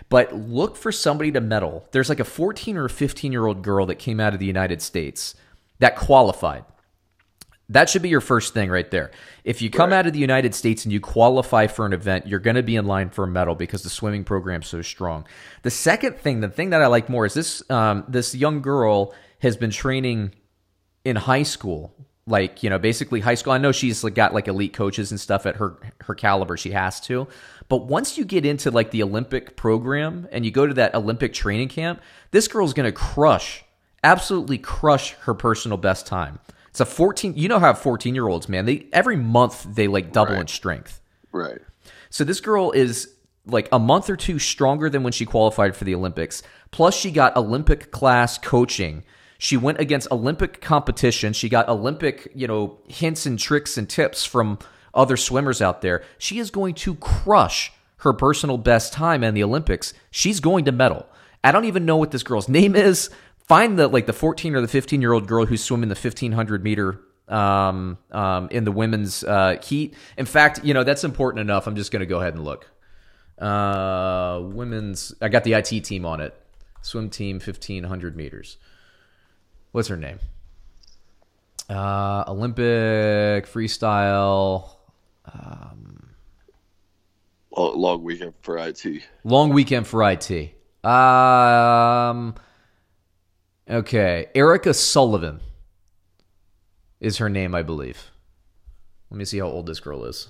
But 0.09 0.35
look 0.35 0.77
for 0.77 0.91
somebody 0.91 1.31
to 1.31 1.41
medal. 1.41 1.87
There's 1.91 2.09
like 2.09 2.19
a 2.19 2.23
14 2.23 2.77
or 2.77 2.87
15 2.87 3.31
year 3.31 3.47
old 3.47 3.63
girl 3.63 3.87
that 3.87 3.95
came 3.95 4.19
out 4.19 4.33
of 4.33 4.39
the 4.39 4.45
United 4.45 4.79
States 4.79 5.33
that 5.79 5.95
qualified. 5.95 6.65
That 7.69 7.89
should 7.89 8.01
be 8.01 8.09
your 8.09 8.21
first 8.21 8.53
thing 8.53 8.69
right 8.69 8.89
there. 8.91 9.11
If 9.43 9.61
you 9.61 9.69
come 9.69 9.93
out 9.93 10.05
of 10.05 10.13
the 10.13 10.19
United 10.19 10.53
States 10.53 10.83
and 10.83 10.91
you 10.91 10.99
qualify 10.99 11.67
for 11.67 11.85
an 11.85 11.93
event, 11.93 12.27
you're 12.27 12.39
going 12.39 12.55
to 12.55 12.63
be 12.63 12.75
in 12.75 12.85
line 12.85 13.09
for 13.09 13.23
a 13.23 13.27
medal 13.27 13.55
because 13.55 13.83
the 13.83 13.89
swimming 13.89 14.23
program's 14.23 14.67
so 14.67 14.81
strong. 14.81 15.25
The 15.63 15.71
second 15.71 16.17
thing, 16.17 16.41
the 16.41 16.49
thing 16.49 16.71
that 16.71 16.81
I 16.81 16.87
like 16.87 17.09
more 17.09 17.25
is 17.25 17.33
this 17.33 17.69
um, 17.69 18.03
this 18.07 18.35
young 18.35 18.61
girl 18.61 19.13
has 19.39 19.57
been 19.57 19.71
training 19.71 20.33
in 21.05 21.15
high 21.15 21.43
school 21.43 21.93
like 22.25 22.63
you 22.63 22.69
know 22.69 22.79
basically 22.79 23.19
high 23.19 23.35
school. 23.35 23.51
I 23.51 23.57
know 23.57 23.73
she's 23.73 24.03
like 24.03 24.15
got 24.15 24.33
like 24.33 24.47
elite 24.47 24.73
coaches 24.73 25.11
and 25.11 25.19
stuff 25.19 25.45
at 25.45 25.57
her 25.57 25.77
her 26.01 26.15
caliber. 26.15 26.55
She 26.55 26.71
has 26.71 27.01
to. 27.01 27.27
But 27.69 27.87
once 27.87 28.17
you 28.17 28.25
get 28.25 28.45
into 28.45 28.71
like 28.71 28.91
the 28.91 29.03
olympic 29.03 29.55
program 29.55 30.27
and 30.31 30.45
you 30.45 30.51
go 30.51 30.67
to 30.67 30.73
that 30.75 30.93
olympic 30.93 31.33
training 31.33 31.69
camp 31.69 32.01
this 32.31 32.47
girl's 32.47 32.73
gonna 32.73 32.91
crush 32.91 33.63
absolutely 34.03 34.57
crush 34.57 35.13
her 35.21 35.33
personal 35.33 35.77
best 35.77 36.05
time 36.05 36.39
it's 36.73 36.81
a 36.81 36.85
14 36.85 37.37
you 37.37 37.47
know 37.47 37.59
how 37.59 37.73
14 37.73 38.15
year 38.15 38.27
olds 38.27 38.49
man 38.49 38.65
they 38.65 38.87
every 38.91 39.15
month 39.15 39.63
they 39.75 39.87
like 39.87 40.11
double 40.11 40.33
in 40.33 40.47
strength 40.47 40.99
right. 41.31 41.59
so 42.09 42.23
this 42.23 42.41
girl 42.41 42.71
is 42.71 43.13
like 43.45 43.67
a 43.71 43.79
month 43.79 44.09
or 44.09 44.15
two 44.15 44.39
stronger 44.39 44.89
than 44.89 45.03
when 45.03 45.13
she 45.13 45.25
qualified 45.25 45.75
for 45.75 45.83
the 45.83 45.95
Olympics. 45.95 46.43
Plus, 46.71 46.95
she 46.95 47.11
got 47.11 47.35
Olympic 47.35 47.91
class 47.91 48.37
coaching. 48.37 49.03
She 49.37 49.57
went 49.57 49.79
against 49.79 50.11
Olympic 50.11 50.61
competition. 50.61 51.33
She 51.33 51.49
got 51.49 51.67
Olympic, 51.67 52.31
you 52.33 52.47
know, 52.47 52.79
hints 52.87 53.25
and 53.25 53.37
tricks 53.37 53.77
and 53.77 53.89
tips 53.89 54.25
from 54.25 54.59
other 54.93 55.17
swimmers 55.17 55.61
out 55.61 55.81
there. 55.81 56.03
She 56.17 56.39
is 56.39 56.51
going 56.51 56.75
to 56.75 56.95
crush 56.95 57.73
her 57.97 58.13
personal 58.13 58.57
best 58.57 58.93
time 58.93 59.23
in 59.23 59.33
the 59.33 59.43
Olympics. 59.43 59.93
She's 60.11 60.39
going 60.39 60.65
to 60.65 60.71
medal. 60.71 61.05
I 61.43 61.51
don't 61.51 61.65
even 61.65 61.85
know 61.85 61.97
what 61.97 62.11
this 62.11 62.23
girl's 62.23 62.47
name 62.47 62.75
is. 62.75 63.09
Find 63.47 63.77
the 63.77 63.87
like 63.87 64.05
the 64.05 64.13
14 64.13 64.55
or 64.55 64.61
the 64.61 64.67
15 64.67 65.01
year 65.01 65.11
old 65.11 65.27
girl 65.27 65.45
who's 65.45 65.63
swimming 65.63 65.89
the 65.89 65.95
1500 65.95 66.63
meter 66.63 66.99
um, 67.27 67.97
um, 68.11 68.47
in 68.51 68.63
the 68.63 68.71
women's 68.71 69.23
uh, 69.23 69.57
heat. 69.61 69.93
In 70.17 70.25
fact, 70.25 70.63
you 70.63 70.73
know 70.73 70.83
that's 70.83 71.03
important 71.03 71.41
enough. 71.41 71.67
I'm 71.67 71.75
just 71.75 71.91
going 71.91 71.99
to 72.01 72.05
go 72.05 72.19
ahead 72.19 72.35
and 72.35 72.43
look. 72.43 72.69
Uh, 73.37 74.39
women's. 74.43 75.13
I 75.21 75.29
got 75.29 75.43
the 75.43 75.53
IT 75.53 75.83
team 75.83 76.05
on 76.05 76.21
it. 76.21 76.33
Swim 76.81 77.09
team, 77.09 77.35
1500 77.37 78.15
meters. 78.15 78.57
What's 79.71 79.87
her 79.87 79.97
name? 79.97 80.19
Uh, 81.69 82.25
Olympic 82.27 83.47
freestyle. 83.47 84.69
Long, 87.55 87.79
long 87.79 88.03
weekend 88.03 88.33
for 88.41 88.57
IT. 88.57 88.85
Long 89.23 89.49
weekend 89.49 89.87
for 89.87 90.03
IT. 90.09 90.31
Um. 90.83 92.35
Okay, 93.69 94.27
Erica 94.35 94.73
Sullivan 94.73 95.39
is 96.99 97.17
her 97.17 97.29
name, 97.29 97.55
I 97.55 97.63
believe. 97.63 98.11
Let 99.09 99.17
me 99.17 99.25
see 99.25 99.39
how 99.39 99.45
old 99.45 99.67
this 99.67 99.79
girl 99.79 100.05
is. 100.05 100.27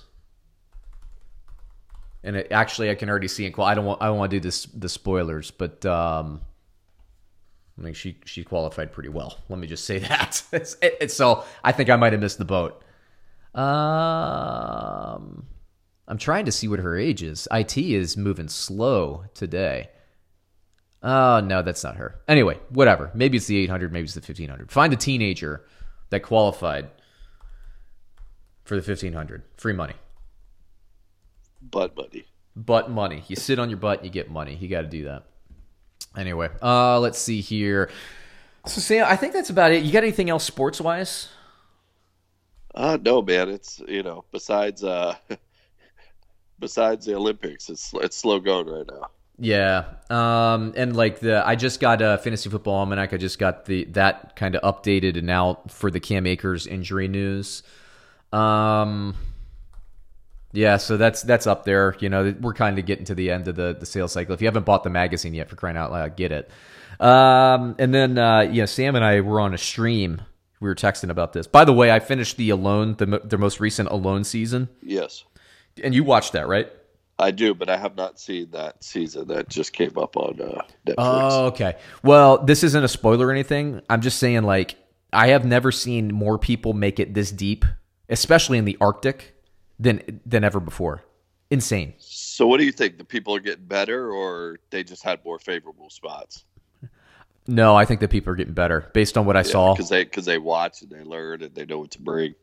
And 2.23 2.35
it, 2.35 2.51
actually, 2.51 2.89
I 2.89 2.95
can 2.95 3.09
already 3.09 3.27
see 3.27 3.45
it. 3.45 3.57
I 3.57 3.73
don't 3.73 3.85
want. 3.85 4.01
I 4.01 4.07
don't 4.07 4.17
want 4.17 4.31
to 4.31 4.37
do 4.37 4.41
this 4.41 4.65
the 4.65 4.87
spoilers, 4.87 5.51
but 5.51 5.85
um, 5.85 6.41
I 7.79 7.83
think 7.83 7.95
she 7.95 8.17
she 8.25 8.43
qualified 8.43 8.91
pretty 8.91 9.09
well. 9.09 9.39
Let 9.49 9.59
me 9.59 9.67
just 9.67 9.85
say 9.85 9.99
that. 9.99 10.43
It's, 10.51 10.77
it, 10.81 10.97
it's 11.01 11.13
so 11.13 11.43
I 11.63 11.71
think 11.71 11.89
I 11.89 11.95
might 11.95 12.13
have 12.13 12.21
missed 12.21 12.37
the 12.37 12.45
boat. 12.45 12.83
Um, 13.55 15.47
I'm 16.07 16.17
trying 16.17 16.45
to 16.45 16.51
see 16.51 16.67
what 16.67 16.79
her 16.79 16.97
age 16.97 17.23
is. 17.23 17.47
It 17.51 17.77
is 17.77 18.15
moving 18.17 18.47
slow 18.47 19.25
today. 19.33 19.89
Oh 21.03 21.41
no, 21.41 21.61
that's 21.61 21.83
not 21.83 21.97
her. 21.97 22.21
Anyway, 22.27 22.59
whatever. 22.69 23.11
Maybe 23.13 23.37
it's 23.37 23.47
the 23.47 23.57
800. 23.57 23.91
Maybe 23.91 24.05
it's 24.05 24.13
the 24.13 24.21
1500. 24.21 24.71
Find 24.71 24.93
a 24.93 24.95
teenager 24.95 25.65
that 26.09 26.21
qualified 26.21 26.89
for 28.63 28.75
the 28.75 28.81
1500. 28.81 29.43
Free 29.57 29.73
money. 29.73 29.95
Butt 31.61 31.95
money. 31.97 32.25
Butt 32.55 32.89
money. 32.89 33.23
You 33.27 33.35
sit 33.35 33.59
on 33.59 33.69
your 33.69 33.77
butt, 33.77 33.99
and 33.99 34.05
you 34.05 34.11
get 34.11 34.31
money. 34.31 34.55
You 34.55 34.69
got 34.69 34.81
to 34.81 34.87
do 34.87 35.05
that. 35.05 35.23
Anyway, 36.15 36.49
uh, 36.61 36.99
let's 36.99 37.17
see 37.17 37.41
here. 37.41 37.89
So 38.65 38.79
Sam, 38.79 39.05
I 39.09 39.15
think 39.15 39.33
that's 39.33 39.49
about 39.49 39.71
it. 39.71 39.83
You 39.83 39.91
got 39.91 40.03
anything 40.03 40.29
else 40.29 40.43
sports 40.43 40.79
wise? 40.79 41.29
Uh 42.73 42.97
no, 43.01 43.21
man. 43.21 43.49
It's 43.49 43.81
you 43.87 44.03
know 44.03 44.23
besides 44.31 44.83
uh 44.83 45.15
besides 46.59 47.05
the 47.05 47.15
Olympics, 47.15 47.69
it's 47.69 47.93
it's 47.95 48.17
slow 48.17 48.39
going 48.39 48.67
right 48.67 48.85
now. 48.87 49.09
Yeah, 49.39 49.85
um, 50.11 50.73
and 50.77 50.95
like 50.95 51.19
the 51.19 51.45
I 51.45 51.55
just 51.55 51.79
got 51.79 52.01
a 52.01 52.19
fantasy 52.19 52.49
football 52.49 52.75
almanac. 52.75 53.13
I 53.13 53.17
just 53.17 53.39
got 53.39 53.65
the 53.65 53.85
that 53.85 54.35
kind 54.35 54.55
of 54.55 54.61
updated 54.61 55.17
and 55.17 55.29
out 55.29 55.71
for 55.71 55.89
the 55.89 55.99
Cam 55.99 56.27
Akers 56.27 56.67
injury 56.67 57.07
news. 57.07 57.63
Um, 58.31 59.15
yeah, 60.51 60.77
so 60.77 60.97
that's 60.97 61.23
that's 61.23 61.47
up 61.47 61.65
there. 61.65 61.95
You 61.99 62.09
know, 62.09 62.35
we're 62.39 62.53
kind 62.53 62.77
of 62.77 62.85
getting 62.85 63.05
to 63.05 63.15
the 63.15 63.31
end 63.31 63.47
of 63.47 63.55
the 63.55 63.75
the 63.77 63.87
sales 63.87 64.11
cycle. 64.11 64.33
If 64.35 64.41
you 64.41 64.47
haven't 64.47 64.65
bought 64.65 64.83
the 64.83 64.91
magazine 64.91 65.33
yet, 65.33 65.49
for 65.49 65.55
crying 65.55 65.77
out 65.77 65.91
loud, 65.91 66.15
get 66.15 66.31
it. 66.31 66.51
Um, 66.99 67.75
and 67.79 67.91
then 67.93 68.19
uh, 68.19 68.41
yeah, 68.41 68.65
Sam 68.65 68.95
and 68.95 69.03
I 69.03 69.21
were 69.21 69.39
on 69.39 69.53
a 69.55 69.57
stream. 69.57 70.21
We 70.59 70.69
were 70.69 70.75
texting 70.75 71.09
about 71.09 71.33
this. 71.33 71.47
By 71.47 71.65
the 71.65 71.73
way, 71.73 71.91
I 71.91 71.99
finished 71.99 72.37
the 72.37 72.51
Alone, 72.51 72.95
the 72.97 73.21
the 73.23 73.39
most 73.39 73.59
recent 73.59 73.89
Alone 73.89 74.23
season, 74.23 74.69
Yes, 74.83 75.23
and 75.83 75.95
you 75.95 76.03
watched 76.03 76.33
that, 76.33 76.47
right? 76.47 76.71
I 77.19 77.31
do, 77.31 77.53
but 77.53 77.69
I 77.69 77.77
have 77.77 77.95
not 77.95 78.19
seen 78.19 78.51
that 78.51 78.83
season 78.83 79.27
that 79.27 79.47
just 79.47 79.71
came 79.73 79.97
up 79.97 80.17
on 80.17 80.41
uh, 80.41 80.61
Netflix. 80.85 80.95
Oh, 80.97 81.45
okay. 81.47 81.75
Well, 82.03 82.43
this 82.43 82.63
isn't 82.63 82.83
a 82.83 82.87
spoiler 82.87 83.27
or 83.27 83.31
anything. 83.31 83.81
I'm 83.89 84.01
just 84.01 84.17
saying, 84.17 84.43
like, 84.43 84.75
I 85.11 85.27
have 85.27 85.45
never 85.45 85.71
seen 85.71 86.13
more 86.13 86.39
people 86.39 86.73
make 86.73 86.99
it 86.99 87.13
this 87.13 87.31
deep, 87.31 87.65
especially 88.09 88.57
in 88.57 88.65
the 88.65 88.77
Arctic, 88.81 89.35
than 89.79 90.21
than 90.25 90.43
ever 90.43 90.59
before. 90.59 91.03
Insane. 91.51 91.93
so, 91.99 92.47
what 92.47 92.57
do 92.57 92.65
you 92.65 92.71
think? 92.71 92.97
The 92.97 93.03
people 93.03 93.35
are 93.35 93.39
getting 93.39 93.65
better, 93.65 94.11
or 94.11 94.57
they 94.71 94.83
just 94.83 95.03
had 95.03 95.23
more 95.23 95.37
favorable 95.37 95.91
spots? 95.91 96.45
No, 97.45 97.75
I 97.75 97.85
think 97.85 97.99
that 97.99 98.09
people 98.09 98.31
are 98.31 98.35
getting 98.35 98.53
better 98.53 98.89
based 98.93 99.17
on 99.17 99.25
what 99.25 99.35
I 99.35 99.41
saw. 99.41 99.73
because 99.73 99.89
they 99.89 100.03
because 100.03 100.25
they 100.25 100.37
watch 100.37 100.81
and 100.81 100.89
they 100.89 101.03
learn 101.03 101.43
and 101.43 101.53
they 101.53 101.65
know 101.65 101.79
what 101.79 101.91
to 101.91 102.01
bring. 102.01 102.35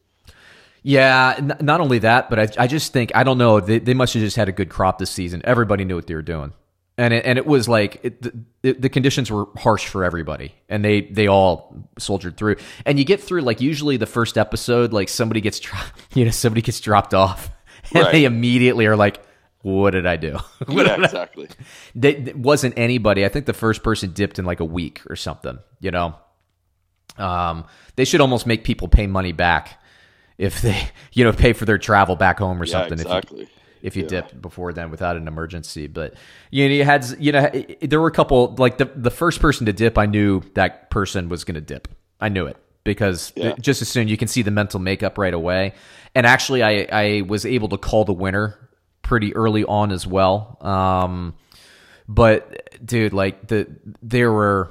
Yeah, 0.82 1.34
n- 1.38 1.56
not 1.60 1.80
only 1.80 1.99
that, 2.00 2.30
but 2.30 2.38
I, 2.58 2.64
I 2.64 2.66
just 2.66 2.92
think 2.92 3.12
I 3.14 3.22
don't 3.25 3.38
know. 3.38 3.60
They, 3.60 3.78
they 3.78 3.94
must 3.94 4.14
have 4.14 4.22
just 4.22 4.37
had 4.37 4.49
a 4.49 4.52
good 4.52 4.70
crop 4.70 4.99
this 4.99 5.10
season. 5.10 5.42
Everybody 5.44 5.84
knew 5.84 5.94
what 5.96 6.06
they 6.06 6.14
were 6.14 6.22
doing, 6.22 6.52
and 6.96 7.12
it, 7.12 7.25
and 7.26 7.37
it 7.38 7.44
was 7.46 7.68
like 7.68 8.00
it, 8.02 8.22
the, 8.62 8.72
the 8.72 8.88
conditions 8.88 9.30
were 9.30 9.46
harsh 9.58 9.87
for 9.87 10.04
everybody, 10.04 10.54
and 10.68 10.82
they 10.84 11.02
they 11.02 11.26
all 11.26 11.88
soldiered 11.98 12.37
through. 12.38 12.57
And 12.87 12.98
you 12.98 13.05
get 13.05 13.20
through 13.22 13.42
like 13.42 13.61
usually 13.61 13.98
the 13.98 14.07
first 14.07 14.38
episode, 14.38 14.92
like 14.94 15.09
somebody 15.11 15.40
gets 15.42 15.61
dro- 15.61 15.78
you 16.14 16.24
know 16.24 16.31
somebody 16.31 16.62
gets 16.62 16.81
dropped 16.81 17.12
off, 17.14 17.50
and 17.94 18.05
Right. 18.05 18.12
they 18.12 18.24
immediately 18.24 18.87
are 18.87 18.96
like, 18.96 19.20
"What 19.61 19.90
did 19.90 20.07
I 20.07 20.16
do?" 20.16 20.38
What 20.66 20.87
Yeah, 20.87 20.92
I- 20.94 21.05
exactly. 21.05 21.48
they, 21.94 22.16
it 22.16 22.37
wasn't 22.38 22.78
anybody. 22.78 23.24
I 23.26 23.28
think 23.28 23.44
the 23.44 23.52
first 23.52 23.83
person 23.83 24.12
dipped 24.12 24.38
in 24.38 24.46
like 24.46 24.61
a 24.61 24.64
week 24.64 25.02
or 25.11 25.16
something. 25.16 25.59
You 25.81 25.90
know, 25.90 26.14
um, 27.18 27.64
they 27.96 28.05
should 28.07 28.20
almost 28.22 28.46
make 28.46 28.64
people 28.64 28.88
pay 28.88 29.07
money 29.07 29.33
back 29.33 29.76
if 30.40 30.62
they, 30.62 30.88
you 31.12 31.24
know, 31.24 31.33
pay 31.33 31.53
for 31.53 31.64
their 31.66 31.79
travel 31.79 32.16
back 32.16 32.38
home 32.38 32.61
or 32.61 32.64
Yeah, 32.64 32.72
something. 32.81 32.98
exactly. 32.98 33.42
If 33.42 33.48
you, 33.48 33.55
if 33.83 33.96
you 33.96 34.03
Yeah. 34.03 34.09
dipped 34.09 34.40
before 34.42 34.72
then 34.72 34.90
without 34.90 35.16
an 35.16 35.29
emergency, 35.29 35.87
but 35.87 36.14
you 36.50 36.66
know, 36.68 36.74
you 36.74 36.85
had, 36.85 37.05
you 37.18 37.33
know, 37.33 37.48
there 37.83 38.00
were 38.00 38.09
a 38.09 38.12
couple 38.12 38.55
like 38.59 38.79
the 38.79 38.87
the 38.96 39.11
first 39.11 39.40
person 39.40 39.66
to 39.66 39.72
dip. 39.72 39.98
I 39.98 40.07
knew 40.07 40.40
that 40.55 40.90
person 40.90 41.29
was 41.29 41.44
going 41.44 41.55
to 41.57 41.61
dip. 41.61 41.88
I 42.20 42.29
knew 42.31 42.46
it 42.46 42.57
because 42.85 43.33
Yeah. 43.37 43.55
just 43.61 43.83
as 43.83 43.88
soon 43.88 44.09
you 44.09 44.16
can 44.16 44.29
see 44.29 44.42
the 44.42 44.50
mental 44.50 44.81
makeup 44.81 45.18
right 45.18 45.35
away. 45.35 45.74
And 46.14 46.26
actually, 46.26 46.62
I 46.62 46.87
I 46.90 47.22
was 47.22 47.44
able 47.46 47.68
to 47.68 47.79
call 47.79 48.05
the 48.05 48.12
winner 48.14 48.57
pretty 49.03 49.35
early 49.37 49.64
on 49.64 49.92
as 49.92 50.07
well. 50.07 50.57
Um, 50.61 51.35
but 52.09 52.68
dude, 52.85 53.12
like 53.12 53.46
the 53.48 53.66
they 54.03 54.24
were 54.24 54.70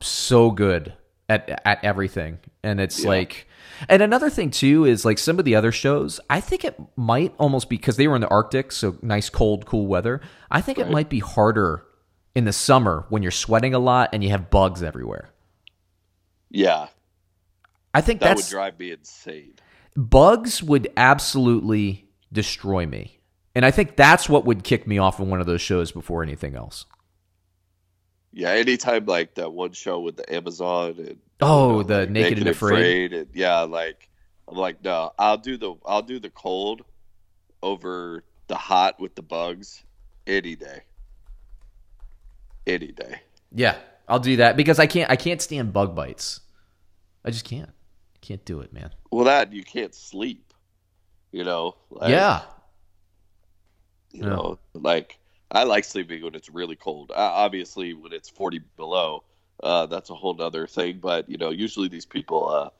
so 0.00 0.50
good 0.50 0.92
at 1.28 1.60
at 1.64 1.84
everything, 1.84 2.38
and 2.62 2.80
it's 2.80 3.04
like, 3.04 3.46
and 3.88 4.02
another 4.02 4.30
thing 4.30 4.50
too 4.50 4.84
is 4.84 5.04
like 5.04 5.18
some 5.18 5.38
of 5.38 5.44
the 5.44 5.54
other 5.54 5.72
shows. 5.72 6.20
I 6.28 6.40
think 6.40 6.64
it 6.64 6.78
might 6.96 7.34
almost 7.38 7.68
be 7.68 7.76
because 7.76 7.96
they 7.96 8.08
were 8.08 8.14
in 8.14 8.20
the 8.20 8.28
Arctic, 8.28 8.72
so 8.72 8.96
nice, 9.02 9.28
cold, 9.28 9.66
cool 9.66 9.86
weather. 9.86 10.20
I 10.50 10.60
think 10.60 10.78
it 10.78 10.90
might 10.90 11.08
be 11.08 11.20
harder 11.20 11.84
in 12.34 12.44
the 12.44 12.52
summer 12.52 13.06
when 13.08 13.22
you're 13.22 13.30
sweating 13.30 13.74
a 13.74 13.78
lot 13.78 14.10
and 14.12 14.22
you 14.22 14.30
have 14.30 14.50
bugs 14.50 14.82
everywhere. 14.82 15.30
Yeah, 16.50 16.88
I 17.94 18.00
think 18.00 18.20
that 18.20 18.36
would 18.36 18.46
drive 18.46 18.78
me 18.78 18.92
insane. 18.92 19.54
bugs 19.96 20.62
would 20.62 20.88
absolutely 20.96 22.08
destroy 22.32 22.86
me. 22.86 23.20
And 23.54 23.64
I 23.64 23.70
think 23.70 23.96
that's 23.96 24.28
what 24.28 24.44
would 24.44 24.64
kick 24.64 24.86
me 24.86 24.98
off 24.98 25.18
of 25.18 25.28
one 25.28 25.40
of 25.40 25.46
those 25.46 25.62
shows 25.62 25.90
before 25.90 26.22
anything 26.22 26.54
else. 26.54 26.84
Yeah, 28.36 28.50
anytime 28.50 29.06
like 29.06 29.36
that 29.36 29.54
one 29.54 29.72
show 29.72 29.98
with 30.00 30.18
the 30.18 30.34
Amazon 30.34 30.96
and 30.98 31.16
Oh, 31.40 31.68
you 31.68 31.76
know, 31.78 31.82
the 31.84 31.98
like, 32.00 32.10
Naked 32.10 32.38
and 32.40 32.48
Afraid. 32.48 33.14
and 33.14 33.28
yeah, 33.32 33.60
like 33.62 34.10
I'm 34.46 34.58
like 34.58 34.84
no, 34.84 35.10
I'll 35.18 35.38
do 35.38 35.56
the 35.56 35.74
I'll 35.86 36.02
do 36.02 36.20
the 36.20 36.28
cold 36.28 36.82
over 37.62 38.24
the 38.48 38.54
hot 38.54 39.00
with 39.00 39.14
the 39.14 39.22
bugs 39.22 39.82
any 40.26 40.54
day. 40.54 40.82
Any 42.66 42.92
day. 42.92 43.20
Yeah, 43.54 43.76
I'll 44.06 44.20
do 44.20 44.36
that 44.36 44.54
because 44.54 44.78
I 44.78 44.86
can't 44.86 45.10
I 45.10 45.16
can't 45.16 45.40
stand 45.40 45.72
bug 45.72 45.94
bites. 45.96 46.40
I 47.24 47.30
just 47.30 47.46
can't. 47.46 47.70
Can't 48.20 48.44
do 48.44 48.60
it, 48.60 48.70
man. 48.70 48.90
Well, 49.10 49.24
that 49.24 49.54
you 49.54 49.64
can't 49.64 49.94
sleep. 49.94 50.52
You 51.32 51.44
know. 51.44 51.76
Like, 51.88 52.10
yeah. 52.10 52.42
You 54.12 54.24
know, 54.24 54.58
like 54.74 55.18
I 55.50 55.64
like 55.64 55.84
sleeping 55.84 56.22
when 56.22 56.34
it's 56.34 56.50
really 56.50 56.76
cold. 56.76 57.10
Uh, 57.10 57.14
obviously, 57.32 57.94
when 57.94 58.12
it's 58.12 58.28
40 58.28 58.60
below, 58.76 59.24
uh, 59.62 59.86
that's 59.86 60.10
a 60.10 60.14
whole 60.14 60.40
other 60.40 60.66
thing. 60.66 60.98
But 61.00 61.28
you 61.28 61.38
know, 61.38 61.50
usually 61.50 61.88
these 61.88 62.06
people, 62.06 62.48
uh, 62.48 62.70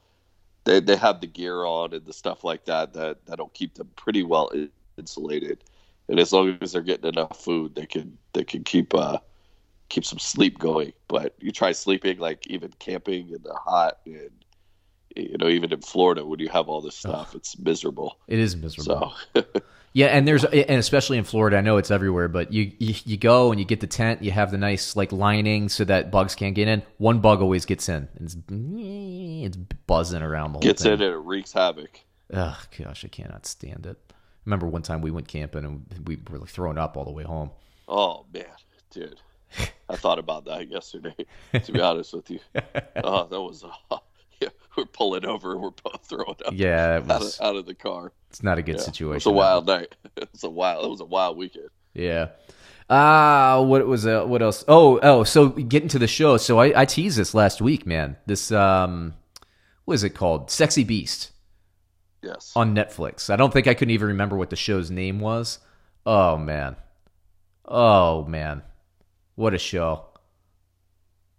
they 0.64 0.80
they 0.80 0.96
have 0.96 1.20
the 1.20 1.26
gear 1.26 1.64
on 1.64 1.94
and 1.94 2.04
the 2.04 2.12
stuff 2.12 2.44
like 2.44 2.64
that 2.66 2.92
that 2.94 3.24
that'll 3.26 3.48
keep 3.50 3.74
them 3.74 3.90
pretty 3.96 4.22
well 4.22 4.50
insulated. 4.98 5.64
And 6.08 6.20
as 6.20 6.32
long 6.32 6.56
as 6.60 6.72
they're 6.72 6.82
getting 6.82 7.08
enough 7.08 7.42
food, 7.42 7.74
they 7.74 7.86
can 7.86 8.18
they 8.34 8.44
can 8.44 8.64
keep 8.64 8.94
uh 8.94 9.18
keep 9.88 10.04
some 10.04 10.18
sleep 10.18 10.58
going. 10.58 10.92
But 11.08 11.34
you 11.38 11.52
try 11.52 11.72
sleeping 11.72 12.18
like 12.18 12.46
even 12.48 12.72
camping 12.78 13.30
in 13.30 13.42
the 13.42 13.54
hot 13.54 13.98
and 14.04 14.30
you 15.14 15.36
know 15.38 15.48
even 15.48 15.72
in 15.72 15.80
Florida 15.80 16.26
when 16.26 16.40
you 16.40 16.48
have 16.48 16.68
all 16.68 16.80
this 16.80 16.96
stuff, 16.96 17.34
it's 17.34 17.58
miserable. 17.58 18.18
It 18.28 18.38
is 18.38 18.56
miserable. 18.56 19.14
So 19.34 19.44
Yeah, 19.96 20.08
and 20.08 20.28
there's 20.28 20.44
and 20.44 20.78
especially 20.78 21.16
in 21.16 21.24
Florida, 21.24 21.56
I 21.56 21.62
know 21.62 21.78
it's 21.78 21.90
everywhere, 21.90 22.28
but 22.28 22.52
you, 22.52 22.70
you 22.78 22.94
you 23.06 23.16
go 23.16 23.50
and 23.50 23.58
you 23.58 23.64
get 23.64 23.80
the 23.80 23.86
tent, 23.86 24.22
you 24.22 24.30
have 24.30 24.50
the 24.50 24.58
nice 24.58 24.94
like 24.94 25.10
lining 25.10 25.70
so 25.70 25.86
that 25.86 26.10
bugs 26.10 26.34
can't 26.34 26.54
get 26.54 26.68
in. 26.68 26.82
One 26.98 27.20
bug 27.20 27.40
always 27.40 27.64
gets 27.64 27.88
in. 27.88 28.06
And 28.14 28.26
it's 28.26 28.36
it's 29.46 29.56
buzzing 29.86 30.20
around 30.20 30.52
the 30.52 30.58
whole 30.58 30.60
gets 30.60 30.84
in 30.84 30.92
and 30.92 31.02
it 31.02 31.16
wreaks 31.16 31.54
havoc. 31.54 32.00
Ugh, 32.30 32.58
gosh, 32.78 33.06
I 33.06 33.08
cannot 33.08 33.46
stand 33.46 33.86
it. 33.86 33.96
Remember 34.44 34.66
one 34.66 34.82
time 34.82 35.00
we 35.00 35.10
went 35.10 35.28
camping 35.28 35.64
and 35.64 35.86
we 36.06 36.18
were 36.28 36.40
like 36.40 36.50
throwing 36.50 36.76
up 36.76 36.98
all 36.98 37.06
the 37.06 37.10
way 37.10 37.24
home. 37.24 37.48
Oh 37.88 38.26
man, 38.34 38.44
dude, 38.90 39.18
I 39.88 39.96
thought 39.96 40.18
about 40.18 40.44
that 40.44 40.68
yesterday. 40.68 41.16
To 41.54 41.72
be 41.72 41.80
honest 41.80 42.12
with 42.12 42.30
you, 42.30 42.40
oh, 43.02 43.28
that 43.28 43.40
was 43.40 43.64
uh, 43.64 43.96
we're 44.76 44.84
pulling 44.86 45.24
over, 45.24 45.56
we're 45.56 45.70
both 45.70 46.04
throwing 46.04 46.36
up 46.46 46.52
Yeah, 46.52 46.96
it 46.98 47.10
out, 47.10 47.20
was. 47.20 47.38
of, 47.38 47.46
out 47.46 47.56
of 47.56 47.66
the 47.66 47.74
car. 47.74 48.12
It's 48.30 48.42
not 48.42 48.58
a 48.58 48.62
good 48.62 48.76
Yeah, 48.76 48.82
situation. 48.82 49.12
It 49.12 49.14
was 49.14 49.26
a 49.26 49.30
wild 49.32 49.66
night. 49.66 49.94
It 50.16 50.28
was 50.32 50.44
a 50.44 50.50
wild. 50.50 50.84
It 50.84 50.88
was 50.88 51.00
a 51.00 51.04
wild 51.06 51.36
weekend. 51.36 51.68
Yeah. 51.94 52.28
Ah, 52.88 53.60
what 53.62 53.86
was 53.86 54.06
uh, 54.06 54.24
what 54.24 54.42
else? 54.42 54.64
Oh, 54.68 54.98
oh, 55.02 55.24
so 55.24 55.48
getting 55.48 55.88
to 55.88 55.98
the 55.98 56.06
show. 56.06 56.36
So 56.36 56.58
I, 56.60 56.82
I 56.82 56.84
teased 56.84 57.18
this 57.18 57.34
last 57.34 57.60
week, 57.60 57.86
man. 57.86 58.16
This 58.26 58.52
um 58.52 59.14
what 59.84 59.94
is 59.94 60.04
it 60.04 60.10
called? 60.10 60.50
Sexy 60.50 60.84
Beast 60.84 61.30
Yes. 62.22 62.52
on 62.56 62.74
Netflix. 62.74 63.28
I 63.30 63.36
don't 63.36 63.52
think 63.52 63.66
I 63.66 63.74
couldn't 63.74 63.92
even 63.92 64.08
remember 64.08 64.36
what 64.36 64.50
the 64.50 64.56
show's 64.56 64.90
name 64.90 65.20
was. 65.20 65.58
Oh 66.04 66.36
man. 66.36 66.76
Oh 67.64 68.24
man. 68.24 68.62
What 69.34 69.52
a 69.54 69.58
show. 69.58 70.06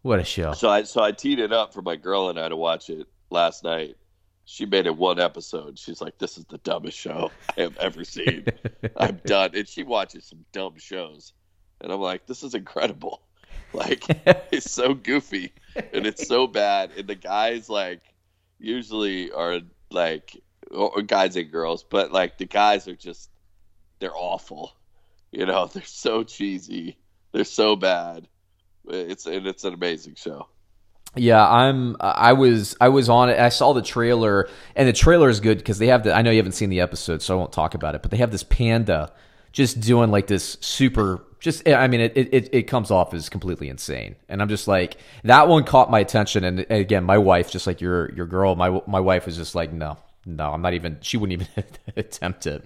What 0.02 0.20
a 0.20 0.24
show. 0.24 0.54
So 0.54 0.70
I 0.70 0.84
so 0.84 1.02
I 1.04 1.12
teed 1.12 1.40
it 1.40 1.52
up 1.52 1.74
for 1.74 1.82
my 1.82 1.96
girl 1.96 2.30
and 2.30 2.40
I 2.40 2.48
to 2.50 2.56
watch 2.56 2.90
it 2.90 3.08
last 3.30 3.64
night. 3.64 3.98
She 4.46 4.66
made 4.66 4.86
it 4.86 4.96
one 4.96 5.20
episode. 5.20 5.78
She's 5.78 6.00
like, 6.00 6.18
"This 6.18 6.38
is 6.38 6.46
the 6.46 6.58
dumbest 6.60 6.98
show 6.98 7.32
I 7.58 7.62
have 7.62 7.78
ever 7.78 8.04
seen. 8.06 8.46
I'm 8.96 9.20
done." 9.26 9.52
And 9.54 9.68
she 9.68 9.84
watches 9.84 10.26
some 10.26 10.46
dumb 10.54 10.78
shows, 10.78 11.34
and 11.82 11.92
I'm 11.92 12.00
like, 12.00 12.26
"This 12.28 12.44
is 12.44 12.54
incredible. 12.56 13.22
Like, 13.74 14.04
it's 14.52 14.72
so 14.72 14.94
goofy 14.94 15.52
and 15.76 16.06
it's 16.06 16.28
so 16.28 16.48
bad." 16.48 16.92
And 16.98 17.08
the 17.08 17.16
guys 17.16 17.70
like 17.70 18.02
usually 18.60 19.32
are 19.32 19.60
like 19.92 20.42
or 20.72 21.02
guys 21.02 21.36
and 21.36 21.52
girls, 21.52 21.84
but 21.84 22.12
like 22.12 22.38
the 22.38 22.46
guys 22.46 22.88
are 22.88 22.96
just 22.96 23.30
they're 24.00 24.16
awful. 24.16 24.74
You 25.32 25.46
know, 25.46 25.66
they're 25.68 25.84
so 25.84 26.24
cheesy. 26.24 26.98
They're 27.32 27.44
so 27.44 27.76
bad. 27.76 28.28
It's 28.88 29.26
and 29.26 29.46
it's 29.48 29.64
an 29.66 29.74
amazing 29.74 30.16
show. 30.16 30.48
Yeah, 31.18 31.48
I'm. 31.48 31.96
I 32.00 32.34
was. 32.34 32.76
I 32.80 32.90
was 32.90 33.10
on 33.10 33.30
it. 33.30 33.40
I 33.40 33.50
saw 33.50 33.74
the 33.74 33.82
trailer, 33.82 34.50
and 34.76 34.88
the 34.88 34.94
trailer 34.94 35.30
is 35.30 35.40
good 35.40 35.58
because 35.58 35.80
they 35.80 35.88
have 35.88 36.04
the. 36.04 36.14
I 36.16 36.22
know 36.22 36.32
you 36.32 36.38
haven't 36.38 36.54
seen 36.54 36.70
the 36.70 36.82
episode, 36.82 37.22
so 37.22 37.36
I 37.36 37.38
won't 37.38 37.52
talk 37.52 37.74
about 37.74 37.96
it. 37.96 38.02
But 38.02 38.12
they 38.12 38.18
have 38.18 38.32
this 38.32 38.44
panda 38.44 39.12
just 39.52 39.80
doing 39.80 40.12
like 40.12 40.28
this 40.28 40.58
super. 40.62 41.24
Just, 41.40 41.68
I 41.68 41.88
mean, 41.88 42.02
it 42.02 42.14
it 42.16 42.50
it 42.54 42.64
comes 42.64 42.90
off 42.92 43.14
as 43.14 43.30
completely 43.30 43.70
insane, 43.70 44.16
and 44.28 44.42
I'm 44.42 44.50
just 44.50 44.68
like 44.68 44.98
that 45.24 45.48
one 45.48 45.64
caught 45.64 45.92
my 45.92 46.00
attention. 46.00 46.44
And 46.44 46.66
again, 46.70 47.04
my 47.04 47.18
wife, 47.18 47.52
just 47.52 47.68
like 47.68 47.80
your 47.82 48.12
your 48.14 48.26
girl, 48.26 48.56
my 48.56 48.82
my 48.88 49.00
wife 49.00 49.26
was 49.26 49.38
just 49.38 49.54
like, 49.56 49.72
no, 49.72 49.98
no, 50.26 50.52
I'm 50.52 50.62
not 50.62 50.74
even. 50.74 50.98
She 51.02 51.18
wouldn't 51.18 51.42
even 51.42 51.64
attempt 51.96 52.48
it. 52.48 52.64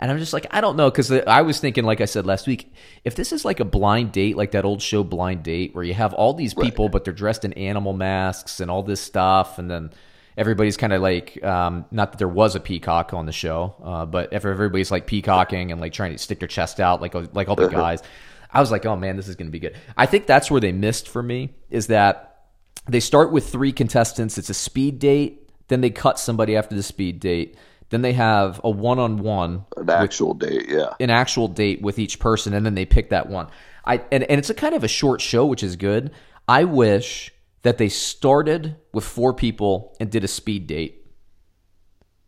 And 0.00 0.10
I'm 0.10 0.18
just 0.18 0.32
like, 0.32 0.46
I 0.50 0.62
don't 0.62 0.76
know, 0.76 0.90
because 0.90 1.12
I 1.12 1.42
was 1.42 1.60
thinking, 1.60 1.84
like 1.84 2.00
I 2.00 2.06
said 2.06 2.24
last 2.24 2.46
week, 2.46 2.72
if 3.04 3.14
this 3.14 3.32
is 3.32 3.44
like 3.44 3.60
a 3.60 3.66
blind 3.66 4.12
date, 4.12 4.34
like 4.34 4.52
that 4.52 4.64
old 4.64 4.80
show 4.80 5.04
Blind 5.04 5.42
Date, 5.42 5.74
where 5.74 5.84
you 5.84 5.92
have 5.92 6.14
all 6.14 6.32
these 6.32 6.54
people, 6.54 6.86
right. 6.86 6.92
but 6.92 7.04
they're 7.04 7.12
dressed 7.12 7.44
in 7.44 7.52
animal 7.52 7.92
masks 7.92 8.60
and 8.60 8.70
all 8.70 8.82
this 8.82 8.98
stuff, 8.98 9.58
and 9.58 9.70
then 9.70 9.92
everybody's 10.38 10.78
kind 10.78 10.94
of 10.94 11.02
like, 11.02 11.44
um, 11.44 11.84
not 11.90 12.12
that 12.12 12.18
there 12.18 12.28
was 12.28 12.56
a 12.56 12.60
peacock 12.60 13.12
on 13.12 13.26
the 13.26 13.32
show, 13.32 13.74
uh, 13.84 14.06
but 14.06 14.32
if 14.32 14.46
everybody's 14.46 14.90
like 14.90 15.06
peacocking 15.06 15.70
and 15.70 15.82
like 15.82 15.92
trying 15.92 16.12
to 16.12 16.18
stick 16.18 16.38
their 16.38 16.48
chest 16.48 16.80
out, 16.80 17.02
like 17.02 17.14
like 17.34 17.48
all 17.50 17.56
the 17.56 17.68
guys, 17.68 18.02
I 18.50 18.60
was 18.60 18.70
like, 18.70 18.86
oh 18.86 18.96
man, 18.96 19.16
this 19.16 19.28
is 19.28 19.36
going 19.36 19.48
to 19.48 19.52
be 19.52 19.60
good. 19.60 19.76
I 19.98 20.06
think 20.06 20.26
that's 20.26 20.50
where 20.50 20.62
they 20.62 20.72
missed 20.72 21.10
for 21.10 21.22
me 21.22 21.50
is 21.68 21.88
that 21.88 22.46
they 22.88 23.00
start 23.00 23.32
with 23.32 23.50
three 23.50 23.70
contestants. 23.72 24.38
It's 24.38 24.48
a 24.48 24.54
speed 24.54 24.98
date, 24.98 25.50
then 25.68 25.82
they 25.82 25.90
cut 25.90 26.18
somebody 26.18 26.56
after 26.56 26.74
the 26.74 26.82
speed 26.82 27.20
date 27.20 27.58
then 27.90 28.02
they 28.02 28.12
have 28.12 28.60
a 28.64 28.70
one 28.70 28.98
on 28.98 29.18
one, 29.18 29.66
an 29.76 29.90
actual 29.90 30.34
with, 30.34 30.48
date, 30.48 30.66
yeah, 30.68 30.94
an 30.98 31.10
actual 31.10 31.48
date 31.48 31.82
with 31.82 31.98
each 31.98 32.18
person, 32.18 32.54
and 32.54 32.64
then 32.64 32.74
they 32.74 32.86
pick 32.86 33.10
that 33.10 33.28
one. 33.28 33.48
I 33.84 34.02
and, 34.10 34.22
and 34.24 34.38
it's 34.38 34.50
a 34.50 34.54
kind 34.54 34.74
of 34.74 34.84
a 34.84 34.88
short 34.88 35.20
show, 35.20 35.44
which 35.44 35.62
is 35.62 35.76
good. 35.76 36.12
I 36.48 36.64
wish 36.64 37.32
that 37.62 37.78
they 37.78 37.88
started 37.88 38.76
with 38.92 39.04
four 39.04 39.34
people 39.34 39.96
and 40.00 40.10
did 40.10 40.24
a 40.24 40.28
speed 40.28 40.66
date. 40.66 41.06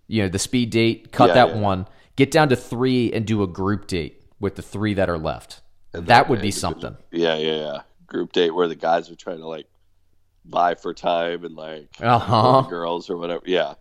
You 0.08 0.22
know, 0.22 0.28
the 0.28 0.38
speed 0.38 0.70
date, 0.70 1.12
cut 1.12 1.28
yeah, 1.28 1.34
that 1.34 1.48
yeah. 1.54 1.60
one, 1.60 1.88
get 2.16 2.30
down 2.30 2.48
to 2.50 2.56
three, 2.56 3.12
and 3.12 3.24
do 3.24 3.42
a 3.42 3.46
group 3.46 3.86
date 3.86 4.22
with 4.40 4.56
the 4.56 4.62
three 4.62 4.94
that 4.94 5.08
are 5.08 5.18
left. 5.18 5.60
And 5.94 6.06
that 6.08 6.28
would 6.28 6.42
be 6.42 6.50
something. 6.50 6.96
Yeah, 7.10 7.36
yeah, 7.36 7.56
yeah. 7.56 7.80
Group 8.06 8.32
date 8.32 8.50
where 8.50 8.68
the 8.68 8.74
guys 8.74 9.10
are 9.10 9.14
trying 9.14 9.38
to 9.38 9.46
like 9.46 9.66
buy 10.44 10.74
for 10.74 10.92
time 10.92 11.44
and 11.44 11.54
like 11.54 11.88
uh-huh. 12.00 12.62
girls 12.68 13.08
or 13.08 13.16
whatever. 13.16 13.42
Yeah, 13.46 13.74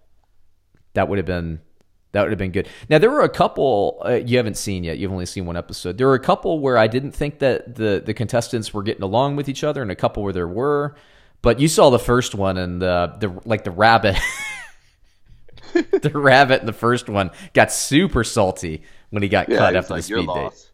that 0.93 1.09
would 1.09 1.17
have 1.17 1.25
been 1.25 1.59
that 2.11 2.21
would 2.21 2.31
have 2.31 2.39
been 2.39 2.51
good. 2.51 2.67
Now 2.89 2.97
there 2.97 3.09
were 3.09 3.21
a 3.21 3.29
couple 3.29 4.01
uh, 4.05 4.11
you 4.11 4.37
haven't 4.37 4.57
seen 4.57 4.83
yet. 4.83 4.97
You've 4.97 5.11
only 5.11 5.25
seen 5.25 5.45
one 5.45 5.57
episode. 5.57 5.97
There 5.97 6.07
were 6.07 6.15
a 6.15 6.19
couple 6.19 6.59
where 6.59 6.77
I 6.77 6.87
didn't 6.87 7.11
think 7.11 7.39
that 7.39 7.75
the 7.75 8.01
the 8.05 8.13
contestants 8.13 8.73
were 8.73 8.83
getting 8.83 9.03
along 9.03 9.35
with 9.35 9.47
each 9.47 9.63
other, 9.63 9.81
and 9.81 9.91
a 9.91 9.95
couple 9.95 10.23
where 10.23 10.33
there 10.33 10.47
were. 10.47 10.95
But 11.41 11.59
you 11.59 11.67
saw 11.67 11.89
the 11.89 11.99
first 11.99 12.35
one, 12.35 12.57
and 12.57 12.81
the 12.81 13.15
the 13.19 13.41
like 13.45 13.63
the 13.63 13.71
rabbit, 13.71 14.17
the 15.73 16.11
rabbit 16.13 16.61
in 16.61 16.65
the 16.65 16.73
first 16.73 17.09
one 17.09 17.31
got 17.53 17.71
super 17.71 18.23
salty 18.23 18.83
when 19.09 19.23
he 19.23 19.29
got 19.29 19.49
yeah, 19.49 19.57
cut 19.57 19.75
after 19.75 19.93
like, 19.93 20.03
the 20.03 20.13
speed 20.13 20.27
date. 20.27 20.69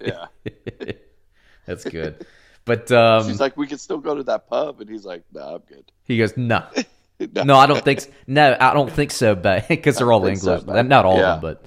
Yeah, 0.00 0.92
that's 1.66 1.84
good. 1.84 2.26
But 2.66 2.90
um, 2.90 3.26
she's 3.28 3.40
like, 3.40 3.56
we 3.56 3.66
can 3.66 3.78
still 3.78 3.98
go 3.98 4.14
to 4.14 4.24
that 4.24 4.48
pub, 4.48 4.80
and 4.80 4.90
he's 4.90 5.04
like, 5.04 5.22
Nah, 5.32 5.54
I'm 5.54 5.62
good. 5.68 5.84
He 6.04 6.18
goes, 6.18 6.36
No. 6.36 6.58
Nah. 6.58 6.82
no. 7.18 7.42
no, 7.44 7.56
I 7.56 7.66
don't 7.66 7.82
think. 7.82 8.00
So. 8.00 8.10
No, 8.26 8.56
I 8.58 8.74
don't 8.74 8.92
think 8.92 9.10
so. 9.10 9.34
But 9.34 9.68
because 9.68 9.96
they're 9.96 10.12
all 10.12 10.24
English, 10.26 10.64
so, 10.64 10.82
not 10.82 11.04
all 11.04 11.18
yeah. 11.18 11.34
of 11.34 11.40
them, 11.40 11.50
but 11.52 11.66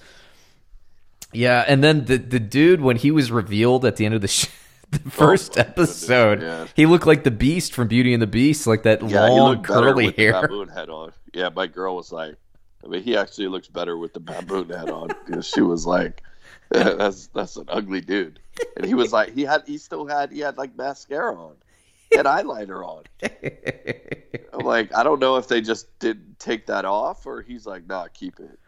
yeah. 1.33 1.65
And 1.67 1.83
then 1.83 2.05
the 2.05 2.17
the 2.17 2.39
dude 2.39 2.81
when 2.81 2.97
he 2.97 3.12
was 3.12 3.31
revealed 3.31 3.85
at 3.85 3.95
the 3.95 4.05
end 4.05 4.15
of 4.15 4.21
the. 4.21 4.27
Sh- 4.27 4.47
the 4.91 5.01
oh, 5.05 5.09
first 5.12 5.55
oh, 5.55 5.62
episode, 5.62 6.41
yeah. 6.41 6.65
he 6.75 6.88
looked 6.88 7.05
like 7.05 7.23
the 7.23 7.29
Beast 7.29 7.73
from 7.73 7.88
Beauty 7.88 8.12
and 8.12 8.19
the 8.19 8.25
Beast, 8.25 8.65
like 8.65 8.81
that 8.83 9.07
yeah, 9.07 9.27
long 9.27 9.62
curly 9.62 10.12
hair. 10.13 10.41
baboon 10.41 10.67
head 10.67 10.89
on. 10.89 11.13
Yeah, 11.31 11.49
my 11.49 11.67
girl 11.67 11.95
was 11.95 12.12
like, 12.12 12.35
I 12.83 12.88
mean, 12.88 13.03
he 13.03 13.15
actually 13.15 13.49
looks 13.49 13.67
better 13.67 13.97
with 13.97 14.13
the 14.13 14.19
baboon 14.19 14.69
head 14.69 14.89
on 14.89 15.09
because 15.27 15.45
she 15.45 15.62
was 15.62 15.85
like, 15.85 16.23
that's 16.69 17.27
that's 17.27 17.55
an 17.57 17.65
ugly 17.67 18.01
dude, 18.01 18.39
and 18.77 18.85
he 18.85 18.95
was 18.95 19.13
like, 19.13 19.35
he 19.35 19.43
had 19.43 19.62
he 19.67 19.77
still 19.77 20.07
had 20.07 20.31
he 20.31 20.39
had 20.39 20.57
like 20.57 20.75
mascara 20.75 21.35
on 21.35 21.55
had 22.15 22.26
eyeliner 22.26 22.86
on. 22.86 23.04
I'm 24.54 24.65
like, 24.65 24.95
I 24.95 25.04
don't 25.04 25.19
know 25.19 25.38
if 25.38 25.48
they 25.48 25.62
just 25.62 25.98
didn't 26.00 26.39
take 26.39 26.67
that 26.67 26.86
off 26.86 27.26
or 27.26 27.41
he's 27.41 27.65
like, 27.65 27.88
nah, 27.88 28.08
keep 28.13 28.39
it. 28.39 28.60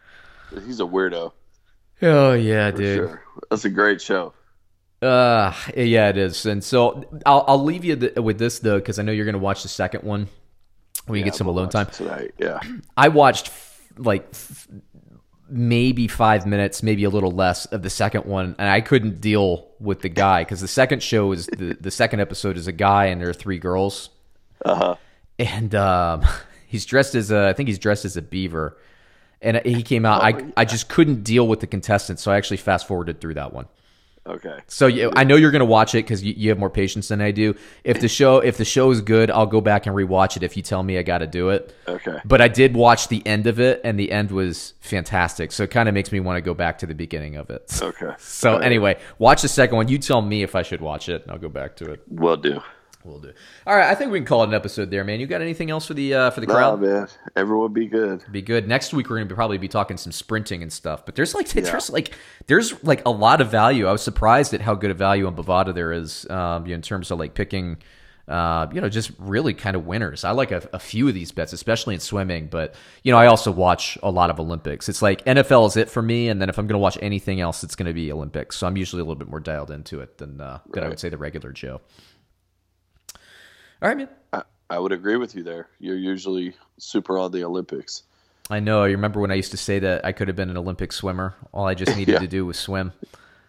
He's 0.66 0.80
a 0.80 0.84
weirdo. 0.84 1.32
Oh 2.02 2.34
yeah, 2.34 2.72
dude. 2.72 3.10
Sure. 3.10 3.24
That's 3.50 3.66
a 3.66 3.70
great 3.70 4.02
show. 4.02 4.34
Uh, 5.02 5.54
yeah, 5.76 6.10
it 6.10 6.18
is. 6.18 6.46
And 6.46 6.64
so 6.64 7.04
I'll 7.26 7.44
I'll 7.48 7.64
leave 7.64 7.84
you 7.86 7.96
th- 7.96 8.16
with 8.16 8.38
this 8.38 8.60
though, 8.60 8.78
because 8.78 9.00
I 9.00 9.04
know 9.04 9.12
you're 9.12 9.26
gonna 9.26 9.38
watch 9.38 9.64
the 9.64 9.70
second 9.70 10.04
one 10.04 10.28
when 11.06 11.18
you 11.18 11.26
yeah, 11.26 11.32
get 11.32 11.36
some 11.36 11.48
alone 11.48 11.70
time 11.70 11.88
tonight. 11.88 12.34
Yeah, 12.38 12.60
I 12.96 13.08
watched 13.08 13.48
f- 13.48 13.82
like 13.98 14.28
f- 14.32 14.68
maybe 15.52 16.08
five 16.08 16.46
minutes, 16.46 16.82
maybe 16.82 17.04
a 17.04 17.10
little 17.10 17.32
less 17.32 17.66
of 17.66 17.82
the 17.82 17.90
second 17.90 18.26
one, 18.26 18.56
and 18.58 18.70
I 18.70 18.82
couldn't 18.82 19.20
deal 19.20 19.68
with 19.80 20.02
the 20.02 20.10
guy 20.10 20.44
because 20.44 20.62
the 20.62 20.68
second 20.68 21.04
show 21.04 21.32
is 21.32 21.48
the 21.48 21.78
the 21.80 21.92
second 21.92 22.22
episode 22.22 22.58
is 22.58 22.68
a 22.68 22.72
guy 22.72 23.06
and 23.06 23.22
there 23.22 23.30
are 23.30 23.34
three 23.34 23.60
girls. 23.60 24.10
Uh 24.64 24.76
huh. 24.76 24.96
And 25.38 25.76
um, 25.76 26.26
he's 26.68 26.86
dressed 26.86 27.16
as 27.16 27.32
a, 27.32 27.50
I 27.50 27.54
think 27.54 27.68
he's 27.68 27.80
dressed 27.80 28.06
as 28.06 28.16
a 28.18 28.22
beaver, 28.22 28.78
and 29.42 29.58
he 29.66 29.84
came 29.84 30.06
out. 30.06 30.22
Oh, 30.22 30.26
I 30.26 30.30
yeah. 30.30 30.52
I 30.58 30.66
just 30.66 30.88
couldn't 30.90 31.24
deal 31.24 31.48
with 31.48 31.60
the 31.60 31.68
contestants, 31.68 32.24
so 32.24 32.32
I 32.32 32.38
actually 32.38 32.58
fast 32.58 32.88
forwarded 32.88 33.20
through 33.20 33.36
that 33.36 33.54
one. 33.54 33.68
Okay. 34.26 34.60
So 34.68 34.86
you, 34.86 35.12
I 35.16 35.24
know 35.24 35.36
you're 35.36 35.52
going 35.52 35.62
to 35.62 35.66
watch 35.66 35.96
it 35.96 36.04
because 36.04 36.24
you, 36.24 36.34
you, 36.38 36.50
have 36.50 36.60
more 36.60 36.70
patience 36.70 37.08
than 37.08 37.22
I 37.22 37.32
do. 37.32 37.56
If 37.84 38.02
the 38.02 38.08
show 38.08 38.38
if 38.38 38.56
the 38.58 38.66
show 38.66 38.92
is 38.92 39.02
good, 39.02 39.32
I'll 39.32 39.48
go 39.48 39.62
back 39.62 39.88
and 39.88 39.96
rewatch 39.96 40.38
it. 40.38 40.44
If 40.44 40.56
you 40.56 40.62
tell 40.62 40.84
me 40.84 41.00
I 41.00 41.02
got 41.02 41.20
to 41.20 41.28
do 41.28 41.50
it. 41.50 41.74
Okay. 41.88 42.20
But 42.24 42.40
I 42.40 42.48
did 42.48 42.76
watch 42.76 43.08
the 43.08 43.26
end 43.26 43.48
of 43.48 43.60
it, 43.60 43.82
and 43.84 44.00
the 44.00 44.12
end 44.12 44.30
was 44.30 44.76
fantastic. 44.80 45.52
So 45.52 45.64
it 45.64 45.72
kind 45.72 45.90
of 45.90 45.96
makes 45.96 46.12
me 46.12 46.20
want 46.20 46.38
to 46.38 46.42
go 46.42 46.54
back 46.54 46.78
to 46.80 46.86
the 46.86 46.94
beginning 46.94 47.36
of 47.36 47.50
it. 47.50 47.80
Okay. 47.82 48.14
So 48.20 48.54
right. 48.54 48.64
anyway, 48.64 49.00
watch 49.18 49.42
the 49.42 49.48
second 49.48 49.76
one. 49.76 49.88
You 49.88 49.98
tell 49.98 50.22
me 50.22 50.44
if 50.44 50.56
I 50.56 50.62
should 50.62 50.82
watch 50.82 51.10
it, 51.10 51.24
and 51.24 51.32
I'll 51.32 51.40
go 51.40 51.50
back 51.50 51.76
to 51.78 51.92
it. 51.92 52.04
Will 52.08 52.38
do. 52.38 52.62
We'll 53.04 53.20
do. 53.20 53.34
All 53.66 53.76
right, 53.76 53.90
I 53.90 53.96
think 53.96 54.12
we 54.12 54.20
can 54.20 54.26
call 54.26 54.44
it 54.44 54.48
an 54.48 54.54
episode 54.54 54.92
there, 54.92 55.04
man. 55.04 55.20
You 55.20 55.28
got 55.28 55.42
anything 55.42 55.72
else 55.72 55.88
for 55.88 55.94
the 55.94 56.14
uh, 56.14 56.30
for 56.30 56.42
the 56.42 56.48
nah, 56.48 56.54
crowd? 56.54 56.82
man. 56.82 57.08
Everyone 57.36 57.74
be 57.74 57.88
good. 57.88 58.24
Be 58.32 58.42
good. 58.42 58.68
Next 58.68 58.94
week 58.94 59.10
we're 59.10 59.18
gonna 59.18 59.30
be, 59.30 59.36
probably 59.36 59.58
be 59.58 59.68
talking 59.68 59.98
some 59.98 60.12
sprinting 60.12 60.62
and 60.62 60.72
stuff. 60.72 61.06
But 61.06 61.16
there's 61.16 61.34
like 61.34 61.50
there's 61.50 61.90
like 61.90 62.14
there's 62.48 62.84
like 62.84 63.02
a 63.06 63.12
lot 63.12 63.42
of 63.42 63.50
value. 63.50 63.88
I 63.88 63.92
was 63.92 64.04
surprised 64.04 64.54
at 64.54 64.62
how 64.62 64.76
good 64.76 64.92
a 64.92 64.94
value 64.94 65.26
on 65.26 65.36
Bovada 65.36 65.74
there 65.74 65.92
is 65.92 66.30
um, 66.30 66.66
in 66.68 66.82
terms 66.82 67.12
of 67.12 67.20
like 67.20 67.34
picking. 67.34 67.78
Uh, 68.28 68.70
you 68.72 68.80
know, 68.80 68.88
just 68.88 69.12
really 69.18 69.54
kind 69.54 69.76
of 69.76 69.86
winners. 69.86 70.24
I 70.24 70.32
like 70.32 70.52
a, 70.52 70.70
a, 70.72 70.80
few 70.80 71.08
of 71.10 71.14
these 71.14 71.34
bets, 71.34 71.52
especially 71.52 71.96
in 71.96 72.00
swimming. 72.00 72.48
But 72.48 72.76
you 73.04 73.12
know, 73.12 73.18
I 73.18 73.26
also 73.26 73.52
watch 73.52 73.98
a 74.02 74.12
lot 74.12 74.30
of 74.30 74.40
Olympics. 74.40 74.88
It's 74.88 75.02
like 75.02 75.26
NFL 75.26 75.68
is 75.68 75.76
it 75.76 75.90
for 75.90 76.02
me, 76.02 76.30
and 76.30 76.40
then 76.40 76.48
if 76.48 76.58
I'm 76.58 76.66
going 76.66 76.76
to 76.76 76.80
watch 76.80 76.98
anything 77.02 77.42
else, 77.42 77.62
it's 77.62 77.76
going 77.76 77.88
to 77.88 77.94
be 77.94 78.10
Olympics. 78.10 78.56
So 78.56 78.68
I'm 78.68 78.78
usually 78.78 79.02
a 79.02 79.04
little 79.04 79.18
bit 79.18 79.28
more 79.28 79.42
dialed 79.42 79.72
into 79.72 80.00
it 80.00 80.18
than 80.20 80.40
uh, 80.40 80.60
right. 80.64 80.74
than 80.74 80.84
I 80.86 80.88
would 80.88 81.00
say 81.00 81.10
the 81.10 81.18
regular 81.18 81.52
Joe. 81.52 81.82
All 83.82 83.88
right, 83.90 83.98
man. 83.98 84.10
I, 84.32 84.44
I 84.70 84.80
would 84.80 84.92
agree 84.92 85.18
with 85.18 85.36
you 85.36 85.44
there. 85.44 85.68
You're 85.80 85.98
usually 85.98 86.54
super 86.78 87.18
on 87.18 87.32
the 87.32 87.44
Olympics. 87.44 88.04
I 88.50 88.60
know. 88.60 88.84
You 88.84 88.96
remember 88.96 89.20
when 89.20 89.32
I 89.32 89.36
used 89.36 89.52
to 89.52 89.58
say 89.58 89.80
that 89.80 90.06
I 90.06 90.12
could 90.12 90.28
have 90.28 90.36
been 90.36 90.50
an 90.50 90.58
Olympic 90.58 90.92
swimmer? 90.92 91.36
All 91.52 91.68
I 91.68 91.74
just 91.74 91.96
needed 91.96 92.14
yeah. 92.14 92.20
to 92.20 92.28
do 92.28 92.46
was 92.46 92.58
swim. 92.58 92.92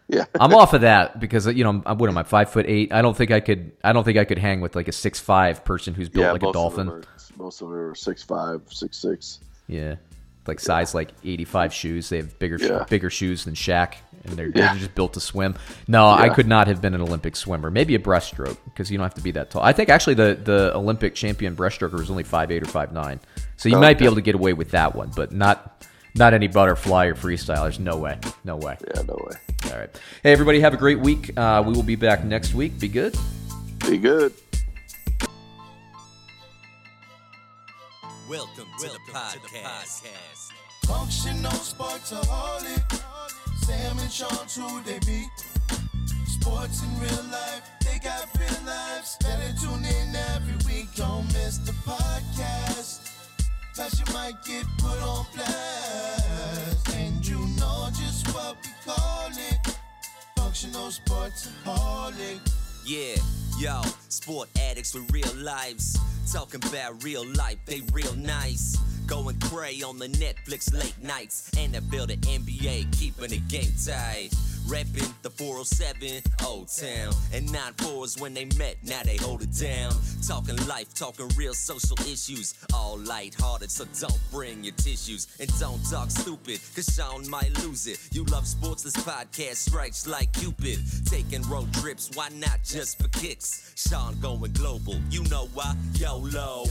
Yeah, 0.09 0.25
I'm 0.39 0.53
off 0.53 0.75
of 0.75 0.83
that 0.83 1.21
because 1.21 1.47
you 1.47 1.65
know 1.65 1.83
I'm 1.87 1.97
what 1.97 2.11
am 2.11 2.19
I 2.19 2.23
five 2.23 2.51
foot 2.51 2.67
eight? 2.69 2.93
I 2.93 3.01
don't 3.01 3.17
think 3.17 3.31
I 3.31 3.41
could. 3.41 3.73
I 3.83 3.95
don't 3.95 4.05
think 4.05 4.19
I 4.19 4.27
could 4.27 4.37
hang 4.37 4.61
with 4.61 4.77
like 4.77 4.89
a 4.89 4.93
six 4.93 5.19
five 5.21 5.65
person 5.65 5.95
who's 5.95 6.11
built 6.11 6.25
yeah, 6.25 6.33
like 6.33 6.43
a 6.43 6.53
dolphin. 6.53 6.89
Of 6.89 6.95
are, 6.95 7.03
most 7.39 7.63
of 7.63 7.71
them 7.71 7.79
are 7.79 7.95
six 7.95 8.23
five, 8.23 8.61
six 8.69 8.99
six. 8.99 9.41
Yeah, 9.69 9.95
like 10.47 10.61
size 10.61 10.95
like 10.95 11.13
85 11.25 11.73
shoes. 11.73 12.09
They 12.11 12.19
have 12.19 12.39
bigger 12.39 12.59
yeah. 12.61 12.85
bigger 12.91 13.09
shoes 13.09 13.45
than 13.45 13.55
Shaq, 13.55 13.95
and 14.25 14.35
they're, 14.35 14.47
yeah. 14.47 14.73
they're 14.73 14.81
just 14.81 14.95
built 14.95 15.15
to 15.15 15.21
swim. 15.21 15.55
No, 15.89 16.07
yeah. 16.09 16.23
I 16.23 16.29
could 16.29 16.47
not 16.47 16.67
have 16.69 16.81
been 16.81 16.95
an 16.95 17.01
Olympic 17.01 17.37
swimmer. 17.37 17.71
Maybe 17.71 17.95
a 17.95 17.99
breaststroke 17.99 18.57
because 18.65 18.91
you 18.91 18.99
don't 18.99 19.05
have 19.05 19.15
to 19.15 19.23
be 19.23 19.33
that 19.33 19.51
tall. 19.51 19.63
I 19.63 19.73
think 19.73 19.89
actually 19.89 20.15
the 20.15 20.39
the 20.43 20.75
Olympic 20.75 21.15
champion 21.15 21.57
breaststroker 21.57 21.95
was 21.95 22.11
only 22.11 22.25
five 22.25 22.51
eight 22.51 22.63
or 22.63 22.67
five 22.67 22.93
nine. 22.93 23.21
So 23.57 23.69
you 23.69 23.79
might 23.79 23.99
be 23.99 24.05
able 24.05 24.17
to 24.17 24.23
get 24.23 24.35
away 24.35 24.53
with 24.53 24.71
that 24.73 24.95
one, 24.95 25.13
but 25.15 25.33
not 25.33 25.85
not 26.15 26.35
any 26.35 26.49
butterfly 26.49 27.07
or 27.07 27.15
freestyle. 27.15 27.63
There's 27.63 27.81
no 27.81 27.97
way. 27.97 28.19
No 28.45 28.57
way. 28.57 28.77
Yeah, 28.95 29.03
no 29.03 29.15
way. 29.15 29.37
All 29.73 29.79
right. 29.79 29.91
Hey, 30.23 30.33
everybody, 30.33 30.61
have 30.61 30.75
a 30.75 30.77
great 30.77 30.99
week. 30.99 31.37
Uh, 31.37 31.63
we 31.67 31.73
will 31.73 31.83
be 31.83 31.97
back 31.97 32.25
next 32.25 32.55
week. 32.55 32.79
Be 32.79 32.89
good. 32.89 33.17
Be 33.89 33.99
good. 33.99 34.33
Welcome 38.29 38.69
to 38.81 38.89
the 38.89 38.99
podcast. 39.13 40.03
Functional 40.87 41.53
sportsaholic. 41.53 43.12
Sam 43.63 43.99
and 43.99 44.13
Sean, 44.13 44.47
true 44.49 44.81
they 44.85 44.99
be. 45.07 45.27
Sports 46.27 46.83
in 46.83 46.91
real 47.01 47.25
life, 47.31 47.63
they 47.85 47.99
got 47.99 48.27
real 48.39 48.67
lives. 48.67 49.17
Better 49.21 49.55
tune 49.61 49.85
in 49.85 50.17
every 50.35 50.57
week, 50.67 50.89
don't 50.97 51.27
miss 51.29 51.59
the 51.59 51.73
podcast. 51.87 53.09
Cause 53.77 53.99
you 54.01 54.13
might 54.13 54.35
get 54.45 54.67
put 54.79 55.01
on 55.03 55.25
blast. 55.35 56.89
And 56.97 57.27
you 57.27 57.39
know 57.59 57.89
just 57.91 58.27
what 58.35 58.57
we 58.63 58.71
call 58.85 59.31
it. 59.31 59.77
Functional 60.37 60.91
sports 60.91 61.49
sportsaholic. 61.65 62.41
Yeah, 62.85 63.17
yo, 63.59 63.81
sport 64.09 64.49
addicts 64.61 64.93
with 64.93 65.11
real 65.13 65.35
lives. 65.37 65.99
Talking 66.33 66.61
about 66.69 67.03
real 67.05 67.25
life, 67.35 67.59
they 67.67 67.83
real 67.93 68.15
nice. 68.15 68.77
Going 69.07 69.39
cray 69.41 69.83
on 69.83 69.99
the 69.99 70.09
Netflix 70.09 70.73
late 70.73 70.95
nights. 71.03 71.51
NFL 71.53 72.09
to 72.09 72.17
NBA, 72.17 72.99
keeping 72.99 73.31
the 73.31 73.39
game 73.49 73.73
tight. 73.85 74.31
Reppin' 74.67 75.13
the 75.23 75.31
407 75.31 76.23
Old 76.47 76.69
Town. 76.69 77.13
And 77.33 77.53
9 77.53 77.73
4s 77.75 78.21
when 78.21 78.33
they 78.33 78.45
met, 78.57 78.77
now 78.85 79.03
they 79.05 79.17
hold 79.17 79.43
it 79.43 79.53
down. 79.59 79.93
Talking 80.27 80.57
life, 80.67 80.95
talking 80.95 81.29
real 81.37 81.55
social 81.55 81.99
issues. 82.01 82.55
All 82.73 82.99
lighthearted, 82.99 83.71
so 83.71 83.85
don't 84.01 84.19
bring 84.31 84.65
your 84.65 84.75
tissues. 84.75 85.27
And 85.41 85.51
don't 85.59 85.83
talk 85.91 86.11
stupid, 86.11 86.61
cause 86.75 86.87
Sean 86.95 87.29
might 87.29 87.59
lose 87.65 87.87
it. 87.87 87.99
You 88.13 88.25
love 88.25 88.47
sports, 88.47 88.83
this 88.83 88.97
podcast 88.97 89.57
strikes 89.57 90.07
like 90.07 90.33
Cupid. 90.33 90.79
Taking 91.07 91.43
road 91.49 91.73
trips, 91.75 92.11
why 92.15 92.29
not 92.31 92.63
just 92.65 93.03
for 93.03 93.09
kicks? 93.09 93.73
Sean 93.77 94.19
going 94.21 94.53
global, 94.53 94.97
you 95.11 95.25
know 95.25 95.49
why? 95.55 95.75
YOLO. 95.95 96.65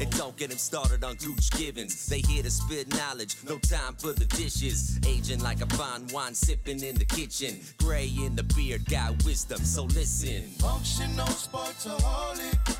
And 0.00 0.10
don't 0.16 0.36
get 0.36 0.50
him 0.50 0.58
started 0.58 1.04
on 1.04 1.16
Gooch 1.16 1.50
Givens. 1.50 2.06
They 2.06 2.20
here 2.20 2.42
to 2.42 2.50
spit 2.50 2.88
knowledge, 2.94 3.36
no 3.48 3.58
time 3.58 3.94
for 3.94 4.12
the 4.12 4.24
dishes. 4.24 4.98
Aging 5.06 5.40
like 5.40 5.60
a 5.60 5.66
fine 5.66 6.06
wine, 6.08 6.34
sipping 6.34 6.82
in 6.82 6.96
the 6.96 7.04
kitchen. 7.04 7.60
Gray 7.78 8.10
in 8.24 8.36
the 8.36 8.42
beard, 8.42 8.84
got 8.86 9.24
wisdom, 9.24 9.58
so 9.58 9.84
listen. 9.84 10.42
Functional 10.58 11.26
sportsaholic. 11.26 12.78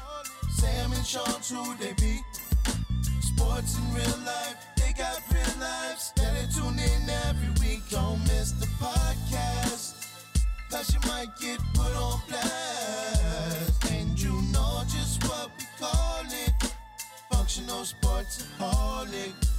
Sam 0.56 0.92
and 0.92 1.06
Sean, 1.06 1.40
true 1.42 1.74
they 1.80 1.92
be. 1.94 2.20
Sports 3.20 3.78
in 3.78 3.94
real 3.94 4.18
life, 4.24 4.56
they 4.76 4.92
got 4.92 5.20
real 5.32 5.60
lives. 5.60 6.12
Better 6.16 6.46
tune 6.54 6.78
in 6.78 7.10
every 7.28 7.50
week, 7.66 7.82
don't 7.90 8.20
miss 8.24 8.52
the 8.52 8.66
podcast. 8.78 9.94
Cause 10.70 10.94
you 10.94 11.00
might 11.08 11.28
get 11.40 11.58
put 11.74 11.94
on 11.96 12.20
blast. 12.28 13.21
Functional 17.52 17.84
sportsaholic. 17.84 19.51